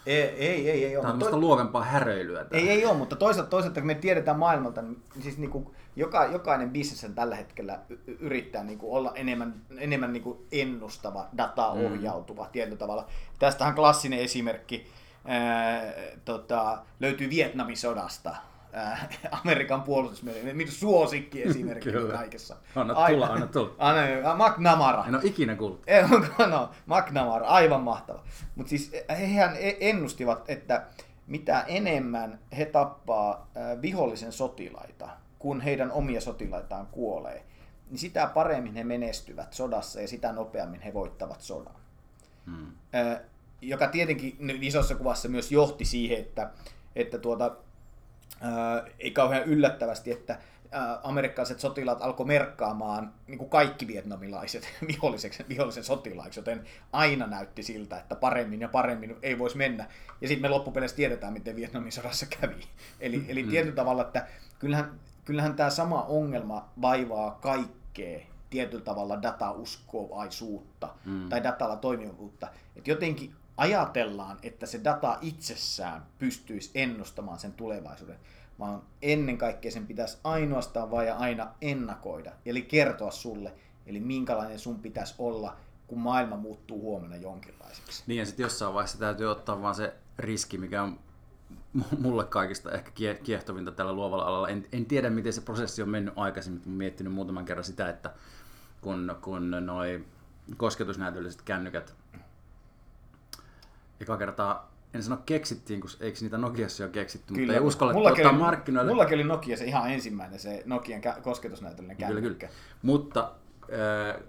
Ei, 0.06 0.22
ei, 0.22 0.70
ei, 0.70 0.86
ei 0.86 0.98
ole. 0.98 1.02
tämä 1.02 1.14
on 1.14 1.20
tämmöistä 1.20 1.40
luovempaa 1.40 1.84
häröilyä. 1.84 2.46
Tämä. 2.46 2.62
Ei, 2.62 2.70
ei 2.70 2.86
ole, 2.86 2.98
mutta 2.98 3.16
toisaalta, 3.16 3.50
toisaalta 3.50 3.80
kun 3.80 3.88
me 3.88 3.96
tiedetään 3.96 4.40
maailmalta, 4.40 4.82
niin 4.82 5.04
siis 5.22 5.38
niin 5.38 5.52
kuin 5.52 5.68
joka, 5.96 6.26
jokainen 6.26 6.70
bisnes 6.70 7.12
tällä 7.16 7.36
hetkellä 7.36 7.80
yrittää 8.20 8.64
niin 8.64 8.80
kuin 8.80 8.94
olla 8.94 9.12
enemmän, 9.16 9.62
enemmän 9.78 10.14
niin 10.14 10.24
kuin 10.24 10.38
ennustava, 10.52 11.28
dataohjautuva 11.38 12.44
mm. 12.44 12.52
tietyllä 12.52 12.78
tavalla. 12.78 13.08
Tästähän 13.40 13.76
klassinen 13.76 14.20
esimerkki 14.20 14.88
ää, 15.30 15.94
tota, 16.26 16.82
löytyy 17.00 17.30
Vietnamin 17.30 17.78
sodasta. 17.78 18.36
Ää, 18.74 19.10
Amerikan 19.44 19.82
puolustusmielinen, 19.82 20.58
mitä 20.58 20.72
suosikki 20.72 21.44
esimerkki 21.44 21.90
kaikessa. 22.12 22.56
Anna 22.76 23.08
tulla, 23.08 23.28
anna 23.28 23.48
tulla. 23.48 23.76
Anna, 23.80 24.02
McNamara. 24.36 25.06
En 25.08 25.16
ole 25.16 25.24
ikinä 25.26 25.56
kuullut. 25.56 25.84
Ei, 25.88 26.04
onko, 26.04 26.46
no, 26.48 26.70
McNamara, 26.86 27.48
aivan 27.48 27.82
mahtava. 27.82 28.24
Mutta 28.56 28.70
siis 28.70 28.92
hehän 29.10 29.56
e- 29.56 29.78
ennustivat, 29.80 30.44
että 30.48 30.86
mitä 31.28 31.62
enemmän 31.68 32.40
he 32.58 32.66
tappaa 32.66 33.48
vihollisen 33.82 34.32
sotilaita, 34.32 35.10
kun 35.40 35.62
heidän 35.62 35.92
omia 35.92 36.22
sotilaitaan 36.22 36.88
kuolee, 36.88 37.46
niin 37.90 38.00
sitä 38.00 38.32
paremmin 38.34 38.76
he 38.76 38.84
menestyvät 38.84 39.54
sodassa 39.54 40.02
ja 40.02 40.08
sitä 40.08 40.32
nopeammin 40.32 40.82
he 40.82 40.94
voittavat 40.94 41.42
sodan. 41.42 41.76
Hmm. 42.46 42.72
Joka 43.62 43.88
tietenkin 43.88 44.38
isossa 44.62 44.96
kuvassa 44.96 45.30
myös 45.30 45.52
johti 45.52 45.86
siihen, 45.86 46.20
että, 46.20 46.50
että 46.96 47.18
tuota, 47.18 47.56
ää, 48.42 48.86
ei 49.00 49.12
kauhean 49.12 49.44
yllättävästi, 49.44 50.12
että 50.12 50.40
ää, 50.72 51.00
amerikkalaiset 51.04 51.60
sotilaat 51.60 52.02
alkoi 52.02 52.26
merkkaamaan 52.26 53.14
niin 53.28 53.38
kuin 53.38 53.50
kaikki 53.50 53.88
vietnamilaiset 53.88 54.70
viholliseksi, 54.88 55.46
vihollisen 55.50 55.84
sotilaiksi, 55.84 56.40
joten 56.40 56.66
aina 56.94 57.28
näytti 57.28 57.64
siltä, 57.64 57.98
että 57.98 58.16
paremmin 58.16 58.62
ja 58.62 58.70
paremmin 58.70 59.16
ei 59.22 59.40
voisi 59.40 59.58
mennä. 59.58 59.88
Ja 60.22 60.28
sitten 60.28 60.42
me 60.42 60.50
loppupeleissä 60.50 60.98
tiedetään, 60.98 61.34
miten 61.34 61.56
Vietnamin 61.56 61.92
sodassa 61.92 62.26
kävi. 62.26 62.62
Eli, 63.00 63.26
eli 63.28 63.44
tietyllä 63.44 63.76
tavalla, 63.76 64.02
että 64.02 64.28
kyllähän, 64.60 65.00
kyllähän 65.26 65.56
tämä 65.56 65.70
sama 65.70 66.04
ongelma 66.04 66.70
vaivaa 66.82 67.32
kaikkea 67.42 68.20
tietyllä 68.50 68.84
tavalla 68.84 69.22
datauskovaisuutta 69.22 70.90
Mm. 71.06 71.30
tai 71.30 71.44
datalla 71.44 71.76
toimivuutta. 71.76 72.48
Että 72.76 72.92
jotenkin 72.92 73.36
ajatellaan, 73.60 74.38
että 74.44 74.66
se 74.66 74.84
data 74.84 75.18
itsessään 75.22 76.06
pystyisi 76.20 76.72
ennustamaan 76.76 77.40
sen 77.40 77.54
tulevaisuuden, 77.54 78.20
vaan 78.60 78.82
ennen 79.02 79.38
kaikkea 79.38 79.72
sen 79.72 79.88
pitäisi 79.88 80.18
ainoastaan 80.24 80.92
vain 80.92 81.08
ja 81.08 81.18
aina 81.18 81.48
ennakoida, 81.62 82.32
eli 82.46 82.62
kertoa 82.62 83.12
sulle, 83.12 83.54
eli 83.86 84.00
minkälainen 84.00 84.60
sun 84.60 84.80
pitäisi 84.80 85.16
olla, 85.18 85.58
kun 85.88 86.00
maailma 86.00 86.38
muuttuu 86.38 86.82
huomenna 86.82 87.16
jonkinlaiseksi. 87.16 88.04
Niin 88.08 88.18
ja 88.18 88.26
sitten 88.26 88.44
jossain 88.44 88.74
vaiheessa 88.74 89.00
täytyy 89.00 89.32
ottaa 89.32 89.62
vaan 89.62 89.76
se 89.76 89.94
riski, 90.18 90.58
mikä 90.58 90.84
on 90.84 91.00
mu- 91.78 92.00
mulle 92.00 92.24
kaikista 92.24 92.72
ehkä 92.72 92.92
kie- 92.92 93.24
kiehtovinta 93.24 93.72
tällä 93.72 93.94
luovalla 93.94 94.26
alalla. 94.26 94.50
En, 94.50 94.68
en 94.72 94.86
tiedä, 94.86 95.10
miten 95.10 95.34
se 95.34 95.42
prosessi 95.42 95.82
on 95.82 95.90
mennyt 95.90 96.14
aikaisemmin, 96.18 96.58
mutta 96.60 96.70
miettinyt 96.70 97.14
muutaman 97.14 97.46
kerran 97.46 97.64
sitä, 97.64 97.90
että 97.90 98.14
kun, 98.82 99.18
kun 99.22 99.52
noi 99.66 100.06
kosketusnäytölliset 100.58 101.42
kännykät 101.42 101.94
eka 104.02 104.18
kertaa, 104.18 104.72
en 104.94 105.04
sano 105.04 105.18
keksittiin, 105.26 105.82
kun 105.82 105.90
eikö 106.00 106.18
niitä 106.22 106.38
Nokiassa 106.38 106.84
jo 106.84 106.90
keksitty, 106.90 107.34
mutta 107.34 107.54
ei 107.54 107.60
uskalla 107.60 107.94
mullakin 107.94 108.26
ottaa 108.26 108.32
oli, 108.32 108.40
markkinoille. 108.40 108.92
Mullakin 108.92 109.16
oli 109.16 109.24
Nokia 109.24 109.58
se 109.58 109.66
ihan 109.66 109.92
ensimmäinen, 109.92 110.40
se 110.40 110.64
Nokian 110.66 111.02
kosketusnäytöllinen 111.22 111.98
Kyllä, 111.98 112.22
kännykkä. 112.22 112.48
kyllä. 112.48 112.60
Mutta 112.82 113.32
äh, 113.74 114.22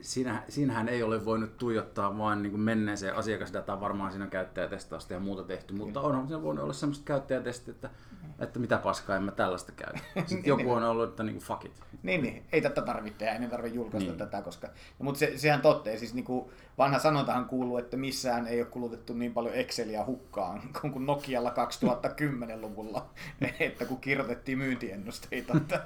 siinä, 0.00 0.42
siinähän 0.48 0.88
ei 0.88 1.02
ole 1.02 1.24
voinut 1.24 1.56
tuijottaa 1.56 2.18
vain 2.18 2.42
niin 2.42 2.60
menneeseen 2.60 3.16
asiakasdataan, 3.16 3.80
varmaan 3.80 4.10
siinä 4.10 4.24
on 4.24 4.30
käyttäjätestausta 4.30 5.12
ja 5.12 5.20
muuta 5.20 5.42
tehty, 5.42 5.74
mutta 5.74 6.00
onhan 6.00 6.28
siinä 6.28 6.42
voinut 6.42 6.64
olla 6.64 6.72
semmoista 6.72 7.04
käyttäjätestit, 7.04 7.68
että, 7.68 7.90
että 8.38 8.58
mitä 8.58 8.78
paskaa, 8.78 9.16
en 9.16 9.22
mä 9.22 9.30
tällaista 9.30 9.72
käytä. 9.72 9.98
Sitten 10.26 10.48
joku 10.48 10.72
on 10.72 10.84
ollut, 10.84 11.08
että 11.08 11.22
niin 11.22 11.38
fuck 11.38 11.64
it. 11.64 11.72
Niin, 12.02 12.22
niin, 12.22 12.44
ei 12.52 12.60
tätä 12.60 12.82
tarvitse 12.82 13.18
tehdä, 13.18 13.32
ei 13.32 13.48
tarvitse 13.48 13.76
julkaista 13.76 14.10
niin. 14.10 14.18
tätä, 14.18 14.42
koska... 14.42 14.66
No, 14.66 15.04
mutta 15.04 15.18
se, 15.18 15.38
sehän 15.38 15.60
totta, 15.60 15.90
siis 15.96 16.14
niin 16.14 16.24
kuin 16.24 16.50
vanha 16.78 16.98
sanontahan 16.98 17.44
kuuluu, 17.44 17.76
että 17.76 17.96
missään 17.96 18.46
ei 18.46 18.60
ole 18.60 18.70
kulutettu 18.70 19.14
niin 19.14 19.32
paljon 19.32 19.54
Excelia 19.54 20.04
hukkaan 20.04 20.62
kuin 20.92 21.06
Nokialla 21.06 21.50
2010-luvulla, 21.50 23.10
että 23.60 23.84
kun 23.84 24.00
kirjoitettiin 24.00 24.58
myyntiennusteita, 24.58 25.56
että 25.56 25.80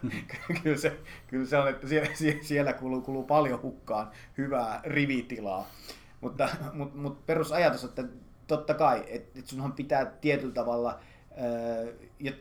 kyllä 0.63 0.77
se, 0.77 0.97
kyllä 1.27 1.47
se 1.47 1.59
on, 1.59 1.69
että 1.69 1.87
siellä, 1.87 2.09
siellä 2.43 2.73
kuluu, 2.73 3.01
kuluu 3.01 3.25
paljon 3.25 3.59
hukkaan 4.03 4.33
hyvää 4.39 4.81
rivitilaa. 4.85 5.69
Mutta, 6.21 6.49
mutta, 6.73 6.99
mutta 6.99 7.23
perusajatus, 7.27 7.85
että 7.85 8.05
totta 8.47 8.75
kai, 8.75 9.05
että, 9.09 9.39
että 9.39 9.51
sunhan 9.51 9.73
pitää 9.73 10.07
tietyllä 10.07 10.55
tavalla 10.55 11.01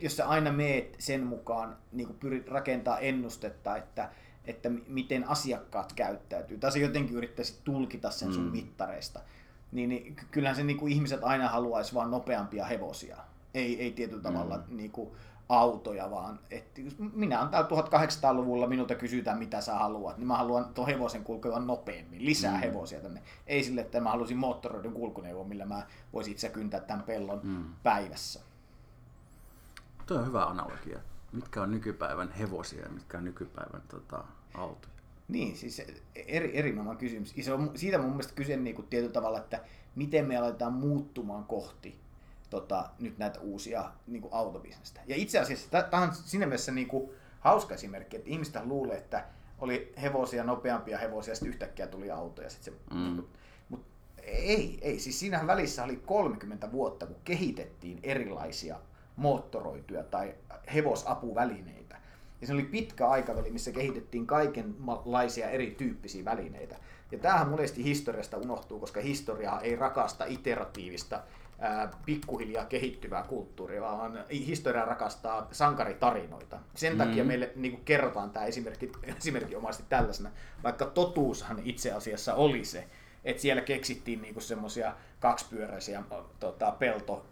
jos 0.00 0.16
sä 0.16 0.28
aina 0.28 0.52
meet 0.52 0.96
sen 0.98 1.26
mukaan, 1.26 1.76
niin 1.92 2.06
kuin 2.06 2.18
pyrit 2.18 2.48
rakentaa 2.48 2.98
ennustetta, 2.98 3.76
että, 3.76 4.10
että 4.44 4.70
miten 4.86 5.28
asiakkaat 5.28 5.92
käyttäytyy, 5.92 6.58
tai 6.58 6.72
sä 6.72 6.78
jotenkin 6.78 7.16
yrittäisit 7.16 7.64
tulkita 7.64 8.10
sen 8.10 8.32
sun 8.32 8.44
mm. 8.44 8.50
mittareista, 8.50 9.20
niin, 9.72 9.88
niin 9.88 10.16
kyllähän 10.30 10.56
se 10.56 10.62
niin 10.62 10.76
kuin 10.76 10.92
ihmiset 10.92 11.24
aina 11.24 11.48
haluaisi 11.48 11.94
vaan 11.94 12.10
nopeampia 12.10 12.64
hevosia. 12.64 13.16
Ei, 13.54 13.80
ei 13.80 13.92
tietyllä 13.92 14.22
mm. 14.22 14.34
tavalla 14.34 14.62
niin 14.68 14.90
kuin 14.90 15.10
autoja, 15.52 16.10
vaan 16.10 16.40
että 16.50 16.80
minä 17.12 17.40
olen 17.40 17.50
täällä 17.50 17.68
1800-luvulla, 17.68 18.66
minulta 18.66 18.94
kysytään 18.94 19.38
mitä 19.38 19.60
sä 19.60 19.74
haluat, 19.74 20.18
niin 20.18 20.26
mä 20.26 20.36
haluan 20.36 20.74
tuon 20.74 20.86
hevosen 20.86 21.24
kulkevan 21.24 21.66
nopeammin, 21.66 22.24
lisää 22.24 22.54
mm. 22.54 22.60
hevosia 22.60 23.00
tänne. 23.00 23.22
Ei 23.46 23.64
sille, 23.64 23.80
että 23.80 24.00
mä 24.00 24.10
haluaisin 24.10 24.36
moottoroidun 24.36 24.92
kulkuneuvon, 24.92 25.48
millä 25.48 25.64
mä 25.64 25.86
voisin 26.12 26.32
itse 26.32 26.48
kyntää 26.48 26.80
tämän 26.80 27.04
pellon 27.04 27.40
mm. 27.42 27.64
päivässä. 27.82 28.40
Tuo 30.06 30.18
on 30.18 30.26
hyvä 30.26 30.44
analogia. 30.44 30.98
Mitkä 31.32 31.62
on 31.62 31.70
nykypäivän 31.70 32.32
hevosia 32.32 32.82
ja 32.82 32.88
mitkä 32.88 33.18
on 33.18 33.24
nykypäivän 33.24 33.82
tota, 33.88 34.24
autoja? 34.54 34.92
Niin, 35.28 35.56
siis 35.56 35.82
eri, 36.14 36.58
erinomainen 36.58 36.98
kysymys. 36.98 37.34
Se 37.40 37.52
on 37.52 37.70
siitä 37.74 37.98
mun 37.98 38.10
mielestä 38.10 38.34
kyse 38.34 38.56
niin 38.56 38.76
kuin 38.76 38.88
tietyllä 38.88 39.12
tavalla, 39.12 39.38
että 39.38 39.60
miten 39.94 40.26
me 40.26 40.36
aletaan 40.36 40.72
muuttumaan 40.72 41.44
kohti 41.44 41.98
tota, 42.52 42.90
nyt 42.98 43.18
näitä 43.18 43.40
uusia 43.40 43.90
niin 44.06 44.22
kuin 44.22 44.34
autobisnestä. 44.34 45.00
Ja 45.06 45.16
itse 45.16 45.38
asiassa 45.38 45.82
tämä 45.82 46.02
on 46.02 46.14
siinä 46.14 46.46
mielessä 46.46 46.72
niin 46.72 46.88
kuin 46.88 47.10
hauska 47.40 47.74
esimerkki, 47.74 48.16
että 48.16 48.30
ihmiset 48.30 48.66
luulee, 48.66 48.96
että 48.96 49.24
oli 49.58 49.92
hevosia, 50.02 50.44
nopeampia 50.44 50.98
hevosia, 50.98 51.34
sitten 51.34 51.48
yhtäkkiä 51.48 51.86
tuli 51.86 52.10
autoja. 52.10 52.50
Sitten 52.50 52.74
se, 52.74 52.94
mm. 52.94 53.00
Niin 53.00 53.28
mutta 53.68 53.88
ei, 54.22 54.78
ei, 54.82 54.98
siis 54.98 55.20
siinähän 55.20 55.46
välissä 55.46 55.84
oli 55.84 55.96
30 55.96 56.72
vuotta, 56.72 57.06
kun 57.06 57.16
kehitettiin 57.24 58.00
erilaisia 58.02 58.76
moottoroituja 59.16 60.02
tai 60.02 60.34
hevosapuvälineitä. 60.74 61.96
Ja 62.40 62.46
se 62.46 62.52
oli 62.52 62.62
pitkä 62.62 63.08
aikaväli, 63.08 63.50
missä 63.50 63.72
kehitettiin 63.72 64.26
kaikenlaisia 64.26 65.50
erityyppisiä 65.50 66.24
välineitä. 66.24 66.76
Ja 67.12 67.18
tämähän 67.18 67.48
monesti 67.48 67.84
historiasta 67.84 68.36
unohtuu, 68.36 68.80
koska 68.80 69.00
historia 69.00 69.60
ei 69.60 69.76
rakasta 69.76 70.24
iteratiivista, 70.24 71.22
pikkuhiljaa 72.06 72.64
kehittyvää 72.64 73.22
kulttuuria, 73.22 73.82
vaan 73.82 74.24
historia 74.30 74.84
rakastaa 74.84 75.48
sankaritarinoita. 75.52 76.58
Sen 76.74 76.92
mm-hmm. 76.92 77.08
takia 77.08 77.24
meille 77.24 77.52
niin 77.56 77.72
kuin 77.72 77.84
kerrotaan 77.84 78.30
tämä 78.30 78.46
esimerkki, 78.46 78.92
esimerkinomaisesti 79.18 79.86
tällaisena, 79.88 80.30
vaikka 80.62 80.86
totuushan 80.86 81.60
itse 81.64 81.92
asiassa 81.92 82.34
oli 82.34 82.64
se, 82.64 82.88
että 83.24 83.42
siellä 83.42 83.62
keksittiin 83.62 84.22
niinku 84.22 84.40
semmoisia 84.40 84.94
kaksipyöräisiä 85.20 86.02
tota, 86.40 86.70
pelto 86.70 87.26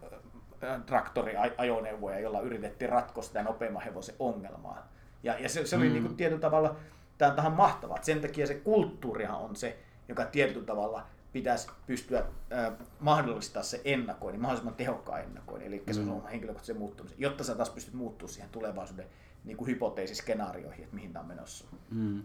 traktoriajoneuvoja, 0.87 2.21
jolla 2.21 2.41
yritettiin 2.41 2.89
ratkoa 2.89 3.23
sitä 3.23 3.43
nopeamman 3.43 3.83
hevosen 3.83 4.15
ongelmaa. 4.19 4.89
Ja, 5.23 5.39
ja 5.39 5.49
se, 5.49 5.67
se 5.67 5.77
oli 5.77 5.87
mm. 5.87 5.93
niin 5.93 6.03
kuin 6.03 6.17
tietyllä 6.17 6.41
tavalla 6.41 6.77
tämä 7.19 7.35
tähän 7.35 7.53
mahtavaa. 7.53 7.99
Sen 8.03 8.21
takia 8.21 8.47
se 8.47 8.55
kulttuurihan 8.55 9.37
on 9.37 9.57
se, 9.57 9.79
joka 10.09 10.25
tietyllä 10.25 10.67
tavalla 10.67 11.07
pitäisi 11.33 11.69
pystyä 11.87 12.19
äh, 12.19 12.73
mahdollistaa 13.01 13.63
se 13.63 13.81
ennakoinnin, 13.85 14.41
mahdollisimman 14.41 14.75
tehokkaan 14.75 15.21
ennakoinnin, 15.21 15.67
eli 15.69 15.83
mm. 15.87 15.93
se 15.93 16.01
on 16.01 16.29
henkilökohtaisen 16.29 16.79
muuttumisen, 16.79 17.21
jotta 17.21 17.45
sä 17.45 17.55
taas 17.55 17.71
pystyt 17.71 17.95
muuttumaan 17.95 18.33
siihen 18.33 18.51
tulevaisuuden 18.51 19.07
niin 19.45 19.57
kuin 19.57 19.69
hypoteesiskenaarioihin, 19.69 20.85
että 20.85 20.95
mihin 20.95 21.13
tämä 21.13 21.23
on 21.23 21.29
menossa. 21.29 21.65
Mm. 21.91 22.23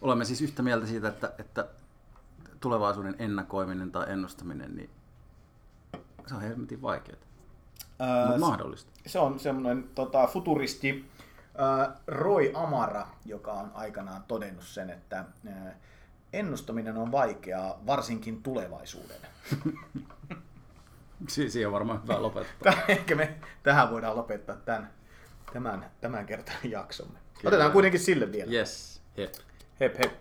Olemme 0.00 0.24
siis 0.24 0.42
yhtä 0.42 0.62
mieltä 0.62 0.86
siitä, 0.86 1.08
että, 1.08 1.32
että 1.38 1.68
tulevaisuuden 2.60 3.16
ennakoiminen 3.18 3.92
tai 3.92 4.12
ennustaminen, 4.12 4.76
niin 4.76 4.90
se 6.26 6.34
on 6.34 6.40
helvetin 6.40 6.82
vaikeaa. 6.82 7.18
Ää, 7.98 8.26
Mutta 8.26 8.40
mahdollista. 8.40 8.90
Se 9.06 9.18
on 9.18 9.40
semmoinen 9.40 9.90
tota, 9.94 10.26
futuristi 10.26 11.10
ää, 11.58 11.96
Roy 12.06 12.50
Amara, 12.54 13.06
joka 13.24 13.52
on 13.52 13.70
aikanaan 13.74 14.22
todennut 14.28 14.64
sen, 14.64 14.90
että 14.90 15.24
ää, 15.46 15.76
ennustaminen 16.32 16.96
on 16.96 17.12
vaikeaa, 17.12 17.80
varsinkin 17.86 18.42
tulevaisuuden. 18.42 19.16
Siihen 21.28 21.66
on 21.66 21.72
varmaan 21.72 22.02
hyvä 22.02 22.22
lopettaa. 22.22 22.72
Ehkä 22.88 23.14
me 23.14 23.34
tähän 23.62 23.90
voidaan 23.90 24.16
lopettaa 24.16 24.56
tämän, 24.56 24.90
tämän, 25.52 25.90
tämän 26.00 26.26
kertan 26.26 26.56
jaksomme. 26.64 27.18
Kyllä. 27.34 27.48
Otetaan 27.48 27.72
kuitenkin 27.72 28.00
sille 28.00 28.32
vielä. 28.32 28.52
Yes, 28.52 29.00
hep. 29.16 29.34
Hep, 29.80 29.98
hep. 29.98 30.12